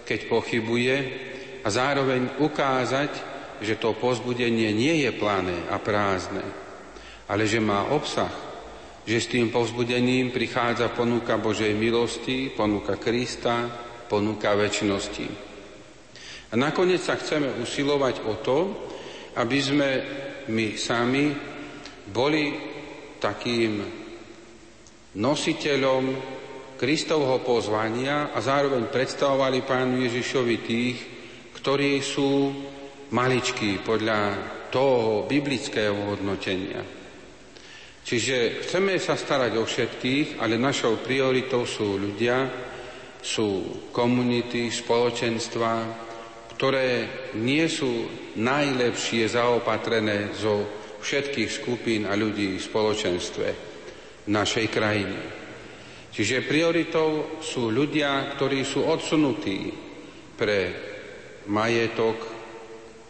[0.05, 0.97] keď pochybuje
[1.65, 3.11] a zároveň ukázať,
[3.65, 6.45] že to povzbudenie nie je plané a prázdne,
[7.33, 8.33] ale že má obsah,
[9.09, 13.73] že s tým povzbudením prichádza ponuka Božej milosti, ponuka Krista,
[14.05, 15.27] ponuka väčšnosti.
[16.53, 18.59] A nakoniec sa chceme usilovať o to,
[19.41, 19.91] aby sme
[20.53, 21.54] my sami
[22.09, 22.53] boli
[23.23, 23.81] takým
[25.15, 26.05] nositeľom
[26.75, 30.99] Kristovho pozvania a zároveň predstavovali pánu Ježišovi tých,
[31.55, 32.51] ktorí sú
[33.15, 34.21] maličkí podľa
[34.75, 36.83] toho biblického hodnotenia.
[38.05, 42.53] Čiže chceme sa starať o všetkých, ale našou prioritou sú ľudia,
[43.25, 45.73] sú komunity, spoločenstva,
[46.53, 46.89] ktoré
[47.41, 48.05] nie sú
[48.37, 53.49] najlepšie zaopatrené zo všetkých skupín a ľudí v spoločenstve
[54.33, 55.21] našej krajiny.
[56.09, 59.69] Čiže prioritou sú ľudia, ktorí sú odsunutí
[60.39, 60.59] pre
[61.51, 62.17] majetok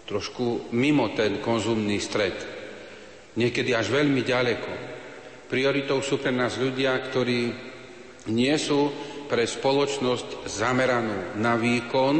[0.05, 2.35] trošku mimo ten konzumný stred.
[3.39, 4.73] Niekedy až veľmi ďaleko.
[5.47, 7.41] Prioritou sú pre nás ľudia, ktorí
[8.33, 8.91] nie sú
[9.29, 12.17] pre spoločnosť zameranú na výkon,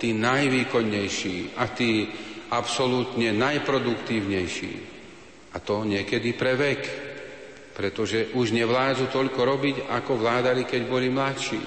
[0.00, 2.08] tí najvýkonnejší a tí
[2.52, 4.93] absolútne najproduktívnejší.
[5.54, 6.82] A to niekedy pre vek,
[7.74, 11.62] pretože už nevládzu toľko robiť, ako vládali, keď boli mladší.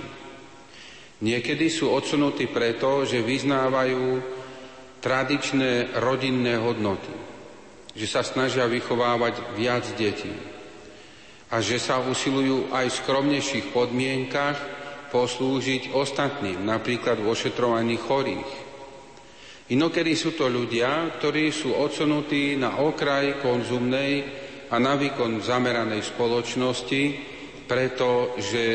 [1.23, 4.21] Niekedy sú odsunutí preto, že vyznávajú
[5.01, 7.15] tradičné rodinné hodnoty,
[7.95, 10.35] že sa snažia vychovávať viac detí
[11.47, 14.59] a že sa usilujú aj v skromnejších podmienkach
[15.09, 18.66] poslúžiť ostatným, napríklad v ošetrovaní chorých.
[19.67, 24.23] Inokedy sú to ľudia, ktorí sú odsunutí na okraj konzumnej
[24.71, 27.03] a na výkon zameranej spoločnosti,
[27.67, 28.65] pretože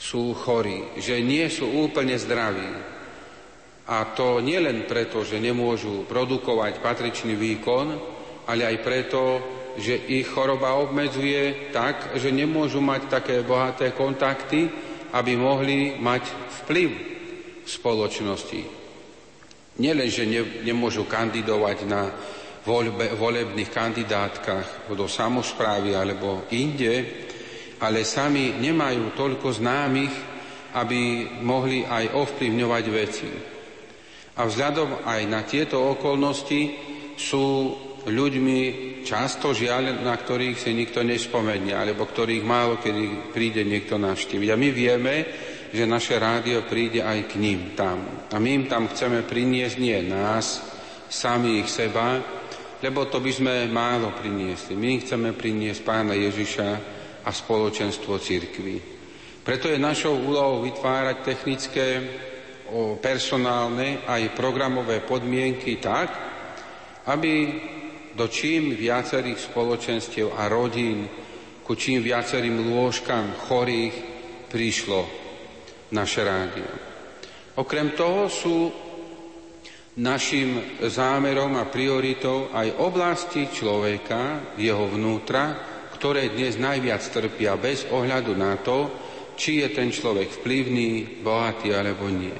[0.00, 2.72] sú chorí, že nie sú úplne zdraví.
[3.84, 7.86] A to nielen preto, že nemôžu produkovať patričný výkon,
[8.48, 9.22] ale aj preto,
[9.76, 14.72] že ich choroba obmedzuje tak, že nemôžu mať také bohaté kontakty,
[15.12, 16.32] aby mohli mať
[16.64, 16.88] vplyv
[17.60, 18.83] v spoločnosti.
[19.74, 22.06] Nielen, že ne, nemôžu kandidovať na
[22.62, 27.26] voľbe, volebných kandidátkach do samozprávy alebo inde,
[27.82, 30.14] ale sami nemajú toľko známych,
[30.74, 31.00] aby
[31.42, 33.28] mohli aj ovplyvňovať veci.
[34.34, 36.74] A vzhľadom aj na tieto okolnosti
[37.14, 37.46] sú
[38.06, 38.58] ľuďmi
[39.06, 44.48] často žiaľ, na ktorých si nikto nespomenie, alebo ktorých málo kedy príde niekto navštíviť.
[44.50, 45.14] A my vieme,
[45.74, 48.30] že naše rádio príde aj k ním tam.
[48.30, 50.62] A my im tam chceme priniesť nie nás,
[51.10, 52.22] samých seba,
[52.78, 54.78] lebo to by sme málo priniesli.
[54.78, 56.68] My chceme priniesť pána Ježiša
[57.26, 58.76] a spoločenstvo církvy.
[59.42, 61.88] Preto je našou úlohou vytvárať technické,
[63.02, 66.08] personálne aj programové podmienky tak,
[67.10, 67.32] aby
[68.14, 71.10] do čím viacerých spoločenstiev a rodín,
[71.66, 73.94] ku čím viacerým lôžkam chorých
[74.48, 75.23] prišlo
[75.94, 76.70] naše rádio.
[77.54, 78.66] Okrem toho sú
[79.94, 85.54] našim zámerom a prioritou aj oblasti človeka, jeho vnútra,
[85.94, 88.90] ktoré dnes najviac trpia bez ohľadu na to,
[89.38, 92.34] či je ten človek vplyvný, bohatý alebo nie.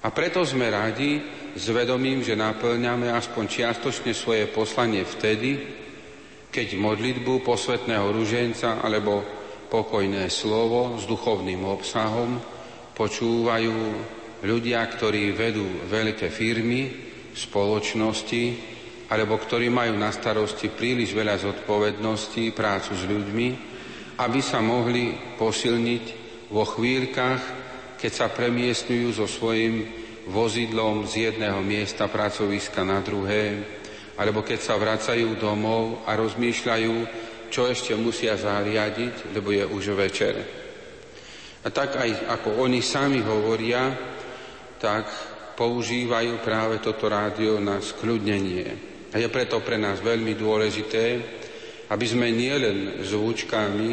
[0.00, 1.20] A preto sme radi
[1.56, 5.60] s vedomím, že naplňame aspoň čiastočne svoje poslanie vtedy,
[6.52, 9.39] keď modlitbu posvetného ruženca alebo
[9.70, 12.42] pokojné slovo s duchovným obsahom
[12.92, 13.78] počúvajú
[14.42, 18.44] ľudia, ktorí vedú veľké firmy, spoločnosti,
[19.10, 23.48] alebo ktorí majú na starosti príliš veľa zodpovedností, prácu s ľuďmi,
[24.18, 26.04] aby sa mohli posilniť
[26.50, 27.42] vo chvíľkach,
[27.96, 29.86] keď sa premiestňujú so svojím
[30.30, 33.64] vozidlom z jedného miesta pracoviska na druhé,
[34.20, 36.94] alebo keď sa vracajú domov a rozmýšľajú,
[37.50, 40.34] čo ešte musia zariadiť, lebo je už večer.
[41.60, 43.92] A tak aj ako oni sami hovoria,
[44.80, 45.04] tak
[45.58, 48.88] používajú práve toto rádio na skľudnenie.
[49.12, 51.04] A je preto pre nás veľmi dôležité,
[51.90, 53.90] aby sme nielen zvučkami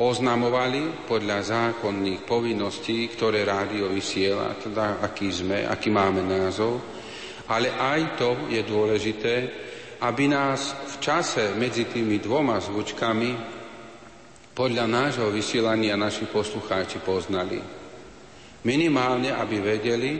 [0.00, 6.82] oznamovali podľa zákonných povinností, ktoré rádio vysiela, teda aký sme, aký máme názov,
[7.46, 9.34] ale aj to je dôležité,
[10.04, 13.30] aby nás v čase medzi tými dvoma zvučkami
[14.52, 17.56] podľa nášho vysielania naši poslucháči poznali.
[18.68, 20.12] Minimálne, aby vedeli,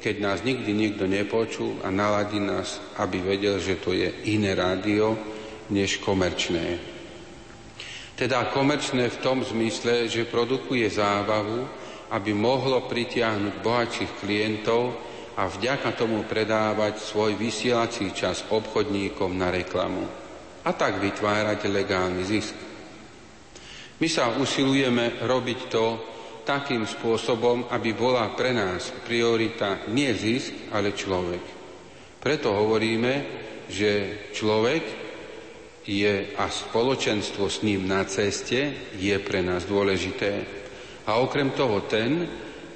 [0.00, 5.12] keď nás nikdy nikto nepočul a naladí nás, aby vedel, že to je iné rádio
[5.68, 6.96] než komerčné.
[8.16, 11.68] Teda komerčné v tom zmysle, že produkuje zábavu,
[12.08, 14.96] aby mohlo pritiahnuť bohatších klientov
[15.36, 20.26] a vďaka tomu predávať svoj vysielací čas obchodníkom na reklamu
[20.66, 22.56] a tak vytvárať legálny zisk.
[23.96, 25.84] My sa usilujeme robiť to
[26.42, 31.44] takým spôsobom, aby bola pre nás priorita nie zisk, ale človek.
[32.18, 33.14] Preto hovoríme,
[33.70, 34.82] že človek
[35.86, 40.42] je a spoločenstvo s ním na ceste je pre nás dôležité.
[41.06, 42.26] A okrem toho ten,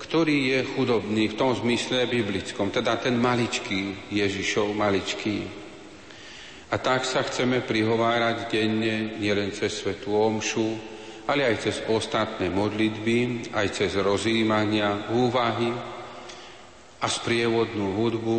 [0.00, 5.44] ktorý je chudobný v tom zmysle biblickom, teda ten maličký, Ježišov maličký.
[6.72, 10.80] A tak sa chceme prihovárať denne nielen cez svetú omšu,
[11.28, 15.70] ale aj cez ostatné modlitby, aj cez rozjímania, úvahy
[17.00, 18.38] a sprievodnú hudbu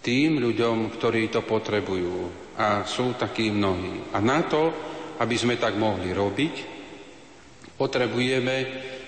[0.00, 2.30] tým ľuďom, ktorí to potrebujú.
[2.56, 4.14] A sú takí mnohí.
[4.14, 4.72] A na to,
[5.20, 6.80] aby sme tak mohli robiť,
[7.80, 8.56] Potrebujeme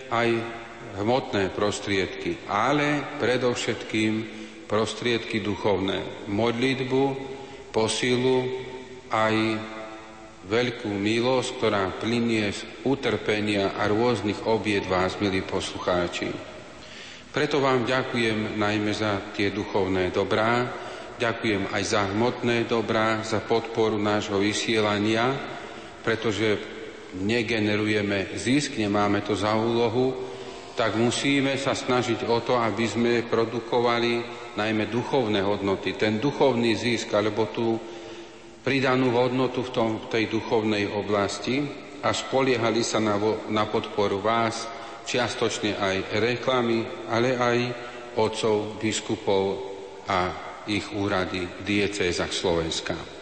[0.09, 0.29] aj
[0.99, 4.13] hmotné prostriedky, ale predovšetkým
[4.69, 6.29] prostriedky duchovné.
[6.29, 7.03] Modlitbu,
[7.73, 8.45] posilu,
[9.13, 9.35] aj
[10.49, 16.33] veľkú milosť, ktorá plinie z utrpenia a rôznych obied vás, milí poslucháči.
[17.33, 20.69] Preto vám ďakujem najmä za tie duchovné dobrá,
[21.17, 25.33] ďakujem aj za hmotné dobrá, za podporu nášho vysielania,
[26.05, 26.61] pretože
[27.23, 30.32] negenerujeme zisk, nemáme to za úlohu,
[30.73, 34.25] tak musíme sa snažiť o to, aby sme produkovali
[34.57, 35.97] najmä duchovné hodnoty.
[35.97, 37.77] Ten duchovný zisk, alebo tú
[38.65, 41.61] pridanú hodnotu v tom, tej duchovnej oblasti
[42.03, 43.19] a spoliehali sa na,
[43.51, 44.67] na podporu vás,
[45.03, 47.59] čiastočne aj reklamy, ale aj
[48.17, 49.45] otcov, biskupov
[50.07, 50.21] a
[50.71, 53.22] ich úrady v diecézach Slovenska.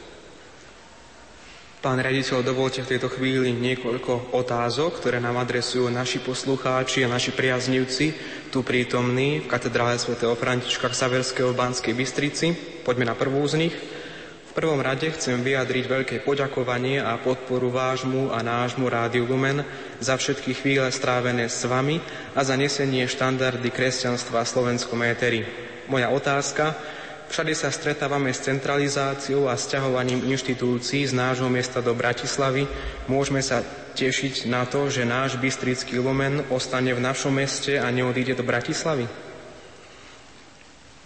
[1.81, 7.33] Pán riaditeľ, dovolte v tejto chvíli niekoľko otázok, ktoré nám adresujú naši poslucháči a naši
[7.33, 8.13] priaznivci,
[8.53, 12.53] tu prítomní v katedrále svätého Františka Saverského v Banskej Bystrici.
[12.85, 13.73] Poďme na prvú z nich.
[13.73, 19.65] V prvom rade chcem vyjadriť veľké poďakovanie a podporu vášmu a nášmu Rádiu Lumen
[20.05, 21.97] za všetky chvíle strávené s vami
[22.37, 25.49] a za nesenie štandardy kresťanstva v slovenskom éteri.
[25.89, 26.77] Moja otázka,
[27.31, 32.67] Všade sa stretávame s centralizáciou a sťahovaním inštitúcií z nášho miesta do Bratislavy.
[33.07, 33.63] Môžeme sa
[33.95, 39.07] tešiť na to, že náš Bystrický lumen ostane v našom meste a neodíde do Bratislavy?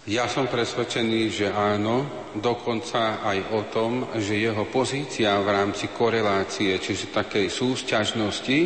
[0.09, 6.73] Ja som presvedčený, že áno, dokonca aj o tom, že jeho pozícia v rámci korelácie,
[6.81, 8.59] čiže takej súsťažnosti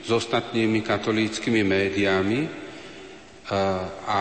[0.00, 2.48] s ostatnými katolíckými médiami
[4.08, 4.20] a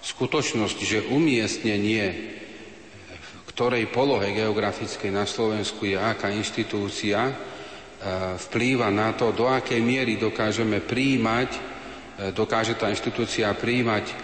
[0.00, 2.04] skutočnosť, že umiestnenie
[3.20, 7.34] v ktorej polohe geografickej na Slovensku je aká inštitúcia, e,
[8.48, 11.60] vplýva na to, do akej miery dokážeme príjmať, e,
[12.32, 14.14] dokáže tá inštitúcia príjmať e,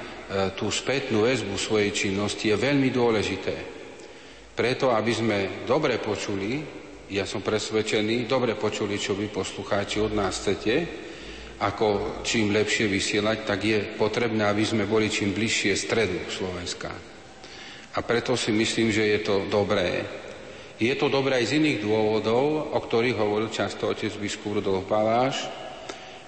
[0.56, 3.56] tú spätnú väzbu svojej činnosti, je veľmi dôležité.
[4.56, 6.64] Preto, aby sme dobre počuli,
[7.12, 11.05] ja som presvedčený, dobre počuli, čo vy poslucháči od nás chcete,
[11.56, 16.92] ako čím lepšie vysielať, tak je potrebné, aby sme boli čím bližšie stredu Slovenska.
[17.96, 20.04] A preto si myslím, že je to dobré.
[20.76, 25.48] Je to dobré aj z iných dôvodov, o ktorých hovoril často otec biskup Rudolf Baláš,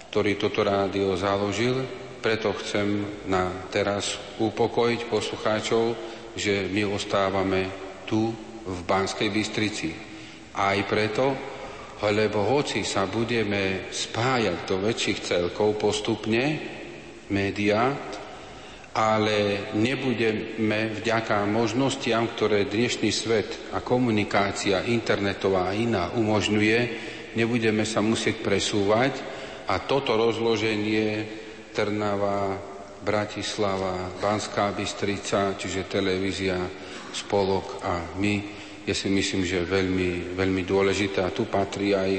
[0.08, 1.84] ktorý toto rádio založil.
[2.24, 5.92] Preto chcem na teraz upokojiť poslucháčov,
[6.32, 7.68] že my ostávame
[8.08, 8.32] tu
[8.64, 9.92] v Banskej Bystrici.
[10.56, 11.36] Aj preto,
[12.06, 16.62] lebo hoci sa budeme spájať do väčších celkov postupne,
[17.28, 17.92] média,
[18.98, 26.78] ale nebudeme vďaka možnostiam, ktoré dnešný svet a komunikácia internetová a iná umožňuje,
[27.38, 29.14] nebudeme sa musieť presúvať.
[29.68, 31.28] A toto rozloženie
[31.76, 32.56] Trnava,
[33.04, 36.58] Bratislava, Banská Bystrica, čiže televízia,
[37.12, 38.57] spolok a my
[38.88, 40.62] je si myslím, že veľmi, veľmi
[41.20, 42.12] a tu patrí aj,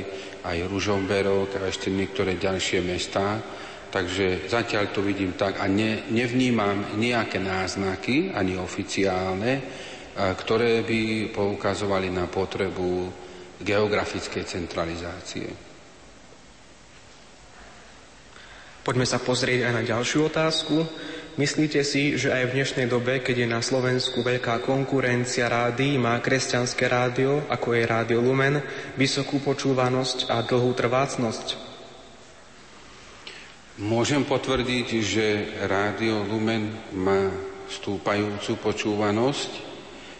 [0.45, 3.41] aj Ružomberok a ešte niektoré ďalšie mestá.
[3.89, 9.53] Takže zatiaľ to vidím tak a ne, nevnímam nejaké náznaky, ani oficiálne,
[10.13, 13.09] ktoré by poukazovali na potrebu
[13.57, 15.49] geografickej centralizácie.
[18.85, 20.85] Poďme sa pozrieť aj na ďalšiu otázku.
[21.37, 26.17] Myslíte si, že aj v dnešnej dobe, keď je na Slovensku veľká konkurencia rádií, má
[26.17, 28.63] kresťanské rádio, ako je Rádio Lumen,
[28.97, 31.69] vysokú počúvanosť a dlhú trvácnosť?
[33.79, 35.27] Môžem potvrdiť, že
[35.63, 37.31] Rádio Lumen má
[37.71, 39.71] stúpajúcu počúvanosť.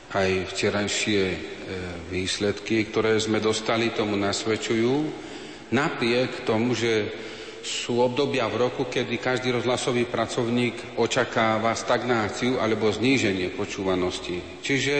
[0.09, 1.37] Aj včerajšie e,
[2.07, 4.95] výsledky, ktoré sme dostali, tomu nasvedčujú.
[5.75, 7.11] Napriek tomu, že
[7.63, 14.63] sú obdobia v roku, kedy každý rozhlasový pracovník očakáva stagnáciu alebo zníženie počúvanosti.
[14.63, 14.95] Čiže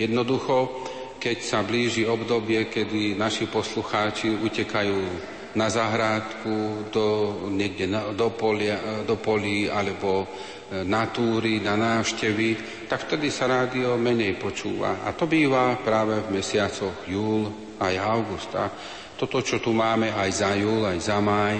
[0.00, 0.88] jednoducho,
[1.20, 5.00] keď sa blíži obdobie, kedy naši poslucháči utekajú
[5.54, 7.06] na záhrádku, do,
[7.50, 13.50] niekde na, do, polia, do polí alebo e, na túry, na návštevy, tak vtedy sa
[13.50, 15.02] rádio menej počúva.
[15.02, 17.50] A to býva práve v mesiacoch júl
[17.82, 18.50] aj august.
[18.54, 18.70] A
[19.18, 21.58] toto, čo tu máme aj za júl, aj za maj,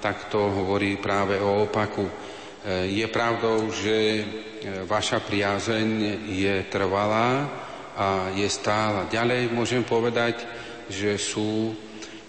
[0.00, 2.08] tak to hovorí práve o opaku.
[2.08, 2.12] E,
[2.88, 4.22] je pravdou, že e,
[4.88, 5.88] vaša priazeň
[6.28, 7.46] je trvalá
[7.94, 9.06] a je stála.
[9.12, 10.42] Ďalej môžem povedať,
[10.88, 11.76] že sú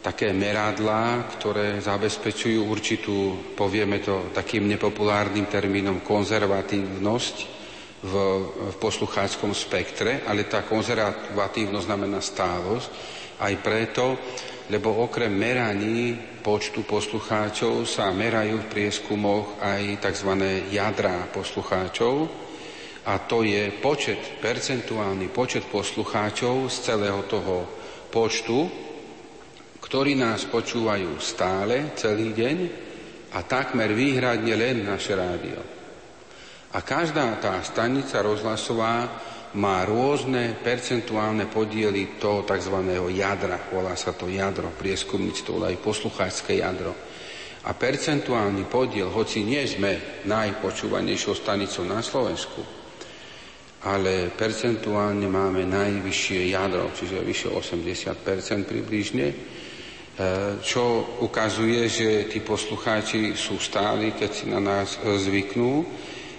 [0.01, 3.17] také meradlá, ktoré zabezpečujú určitú,
[3.53, 7.35] povieme to takým nepopulárnym termínom, konzervatívnosť
[8.01, 8.13] v,
[8.73, 12.89] v poslucháčskom spektre, ale tá konzervatívnosť znamená stálosť.
[13.41, 14.17] Aj preto,
[14.69, 20.31] lebo okrem meraní počtu poslucháčov sa merajú v prieskumoch aj tzv.
[20.73, 22.27] jadrá poslucháčov,
[23.01, 27.65] a to je počet, percentuálny počet poslucháčov z celého toho
[28.13, 28.69] počtu,
[29.81, 32.57] ktorí nás počúvajú stále, celý deň
[33.33, 35.61] a takmer výhradne len naše rádio.
[36.71, 39.09] A každá tá stanica rozhlasová
[39.57, 42.77] má rôzne percentuálne podiely toho tzv.
[43.11, 46.93] jadra, volá sa to jadro, prieskumníctvo, aj poslucháčské jadro.
[47.61, 52.61] A percentuálny podiel, hoci nie sme najpočúvanejšou stanicou na Slovensku,
[53.85, 59.27] ale percentuálne máme najvyššie jadro, čiže vyše 80% približne,
[60.11, 65.87] E, čo ukazuje, že tí poslucháči sú stáli, keď si na nás zvyknú,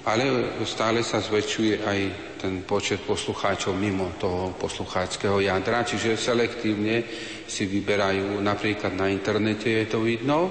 [0.03, 2.01] ale stále sa zväčšuje aj
[2.43, 7.07] ten počet poslucháčov mimo toho poslucháčského jadra, čiže selektívne
[7.47, 10.51] si vyberajú, napríklad na internete je to vidno,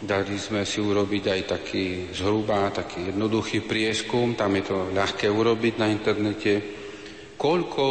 [0.00, 5.74] dali sme si urobiť aj taký zhruba, taký jednoduchý prieskum, tam je to ľahké urobiť
[5.76, 6.52] na internete,
[7.36, 7.84] koľko,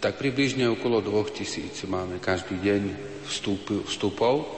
[0.00, 2.82] tak približne okolo 2000 máme každý deň
[3.28, 4.48] vstup, vstupov,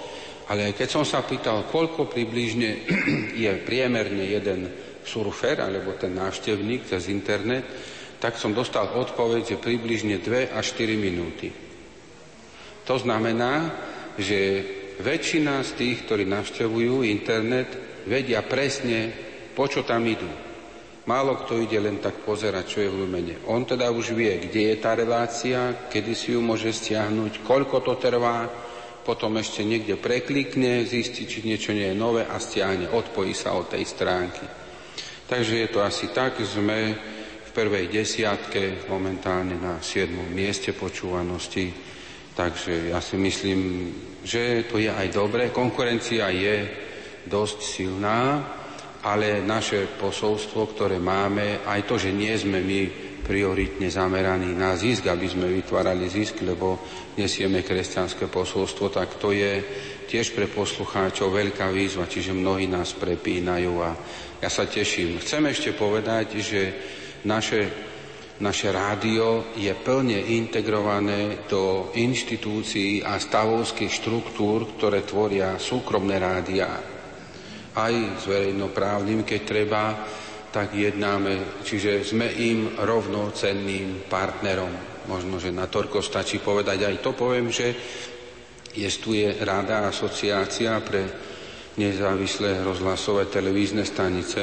[0.49, 2.71] ale keď som sa pýtal, koľko približne
[3.45, 4.61] je priemerne jeden
[5.05, 7.65] surfer, alebo ten návštevník cez internet,
[8.21, 11.53] tak som dostal odpoveď, že približne 2 až 4 minúty.
[12.85, 13.73] To znamená,
[14.17, 14.65] že
[15.01, 17.69] väčšina z tých, ktorí navštevujú internet,
[18.09, 19.13] vedia presne,
[19.53, 20.29] po čo tam idú.
[21.05, 23.45] Málo kto ide len tak pozerať, čo je v Lumene.
[23.53, 28.01] On teda už vie, kde je tá relácia, kedy si ju môže stiahnuť, koľko to
[28.01, 28.49] trvá,
[29.05, 33.69] potom ešte niekde preklikne, zistí, či niečo nie je nové a stiahne, odpojí sa od
[33.69, 34.43] tej stránky.
[35.29, 36.97] Takže je to asi tak, sme
[37.45, 40.33] v prvej desiatke momentálne na 7.
[40.33, 41.69] mieste počúvanosti,
[42.33, 43.61] takže ja si myslím,
[44.25, 45.53] že to je aj dobré.
[45.53, 46.57] Konkurencia je
[47.29, 48.41] dosť silná,
[49.05, 52.81] ale naše posolstvo, ktoré máme, aj to, že nie sme my
[53.25, 56.81] prioritne zameraní na zisk, aby sme vytvárali zisk, lebo
[57.17, 59.61] nesieme kresťanské posolstvo, tak to je
[60.09, 63.91] tiež pre poslucháčov veľká výzva, čiže mnohí nás prepínajú a
[64.45, 65.21] ja sa teším.
[65.25, 66.63] Chcem ešte povedať, že
[67.25, 67.65] naše,
[68.45, 76.94] naše rádio je plne integrované do inštitúcií a stavovských štruktúr, ktoré tvoria súkromné rádia.
[77.75, 79.85] Aj s verejnoprávnym, keď treba,
[80.55, 84.71] tak jednáme, čiže sme im rovnocenným partnerom.
[85.11, 87.75] Možno, že na Torko stačí povedať aj to, poviem, že
[88.79, 91.03] jestuje Rada asociácia pre
[91.75, 94.41] nezávislé rozhlasové televízne stanice,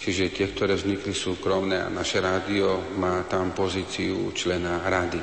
[0.00, 5.20] čiže tie, ktoré vznikli súkromné a naše rádio má tam pozíciu člena rady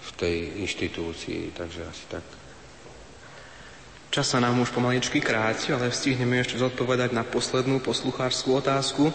[0.00, 2.39] v tej inštitúcii, takže asi tak.
[4.10, 9.14] Čas sa nám už pomaličky kráti, ale stihneme ešte zodpovedať na poslednú posluchárskú otázku.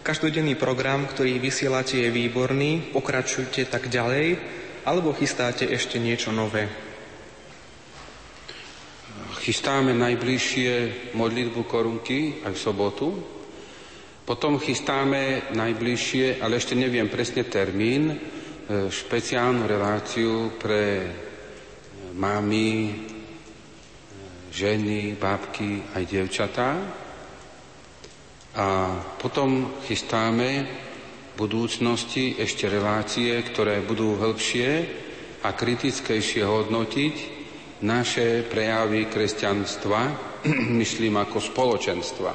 [0.00, 2.88] Každodenný program, ktorý vysielate, je výborný.
[2.88, 4.40] Pokračujte tak ďalej,
[4.88, 6.72] alebo chystáte ešte niečo nové?
[9.44, 13.08] Chystáme najbližšie modlitbu korunky aj v sobotu.
[14.24, 18.16] Potom chystáme najbližšie, ale ešte neviem presne termín, e,
[18.88, 21.12] špeciálnu reláciu pre
[22.16, 23.09] mámy,
[24.50, 26.70] ženy, bábky aj devčatá.
[28.58, 28.66] A
[29.16, 34.70] potom chystáme v budúcnosti ešte relácie, ktoré budú hĺbšie
[35.46, 37.14] a kritickejšie hodnotiť
[37.86, 40.00] naše prejavy kresťanstva,
[40.82, 42.32] myslím ako spoločenstva.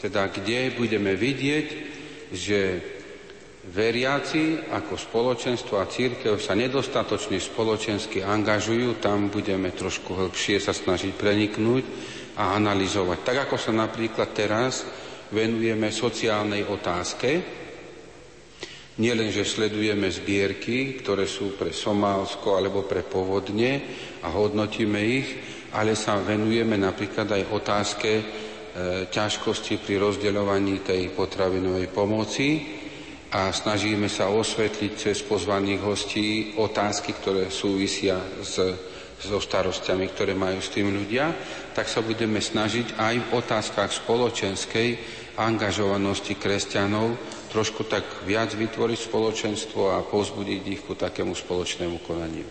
[0.00, 1.66] Teda kde budeme vidieť,
[2.32, 2.60] že
[3.66, 11.12] veriaci ako spoločenstvo a církev sa nedostatočne spoločensky angažujú, tam budeme trošku hĺbšie sa snažiť
[11.18, 11.84] preniknúť
[12.38, 13.18] a analyzovať.
[13.26, 14.86] Tak ako sa napríklad teraz
[15.34, 17.30] venujeme sociálnej otázke,
[19.02, 23.82] nielen, že sledujeme zbierky, ktoré sú pre Somálsko alebo pre povodne
[24.22, 25.28] a hodnotíme ich,
[25.74, 28.24] ale sa venujeme napríklad aj otázke e,
[29.10, 32.75] ťažkosti pri rozdeľovaní tej potravinovej pomoci,
[33.36, 38.56] a snažíme sa osvetliť cez pozvaných hostí otázky, ktoré súvisia s,
[39.20, 41.36] so starostiami, ktoré majú s tým ľudia,
[41.76, 44.88] tak sa budeme snažiť aj v otázkach spoločenskej
[45.36, 47.12] angažovanosti kresťanov
[47.52, 52.48] trošku tak viac vytvoriť spoločenstvo a pozbudiť ich ku takému spoločnému konaniu.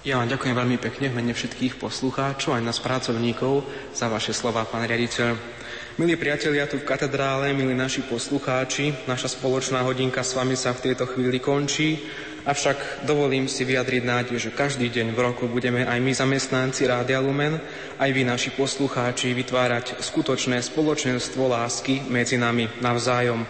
[0.00, 4.64] Ja vám ďakujem veľmi pekne v mene všetkých poslucháčov aj nás pracovníkov za vaše slova,
[4.64, 5.59] pán riaditeľ.
[5.98, 10.86] Milí priatelia tu v katedrále, milí naši poslucháči, naša spoločná hodinka s vami sa v
[10.86, 11.98] tejto chvíli končí,
[12.46, 17.18] avšak dovolím si vyjadriť nádej, že každý deň v roku budeme aj my zamestnanci Rádia
[17.18, 17.58] Lumen,
[17.98, 23.42] aj vy naši poslucháči vytvárať skutočné spoločenstvo lásky medzi nami navzájom.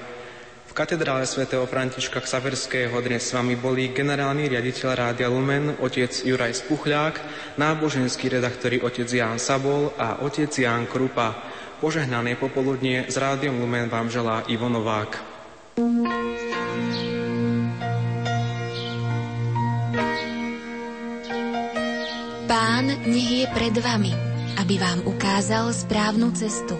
[0.70, 6.62] V katedrále svätého Františka Ksaverského dnes s vami boli generálny riaditeľ Rádia Lumen, otec Juraj
[6.62, 7.14] Spuchľák,
[7.60, 11.58] náboženský redaktor otec Ján Sabol a otec Ján Krupa.
[11.80, 15.16] Požehnané popoludnie z Rádiom Lumen vám želá Ivo Novák.
[22.44, 24.12] Pán nech je pred vami,
[24.60, 26.76] aby vám ukázal správnu cestu.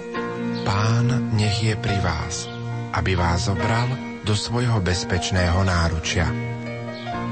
[0.68, 2.44] Pán nech je pri vás,
[2.92, 3.88] aby vás zobral
[4.28, 6.28] do svojho bezpečného náručia.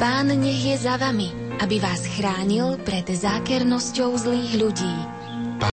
[0.00, 1.28] Pán nech je za vami,
[1.60, 5.17] aby vás chránil pred zákernosťou zlých ľudí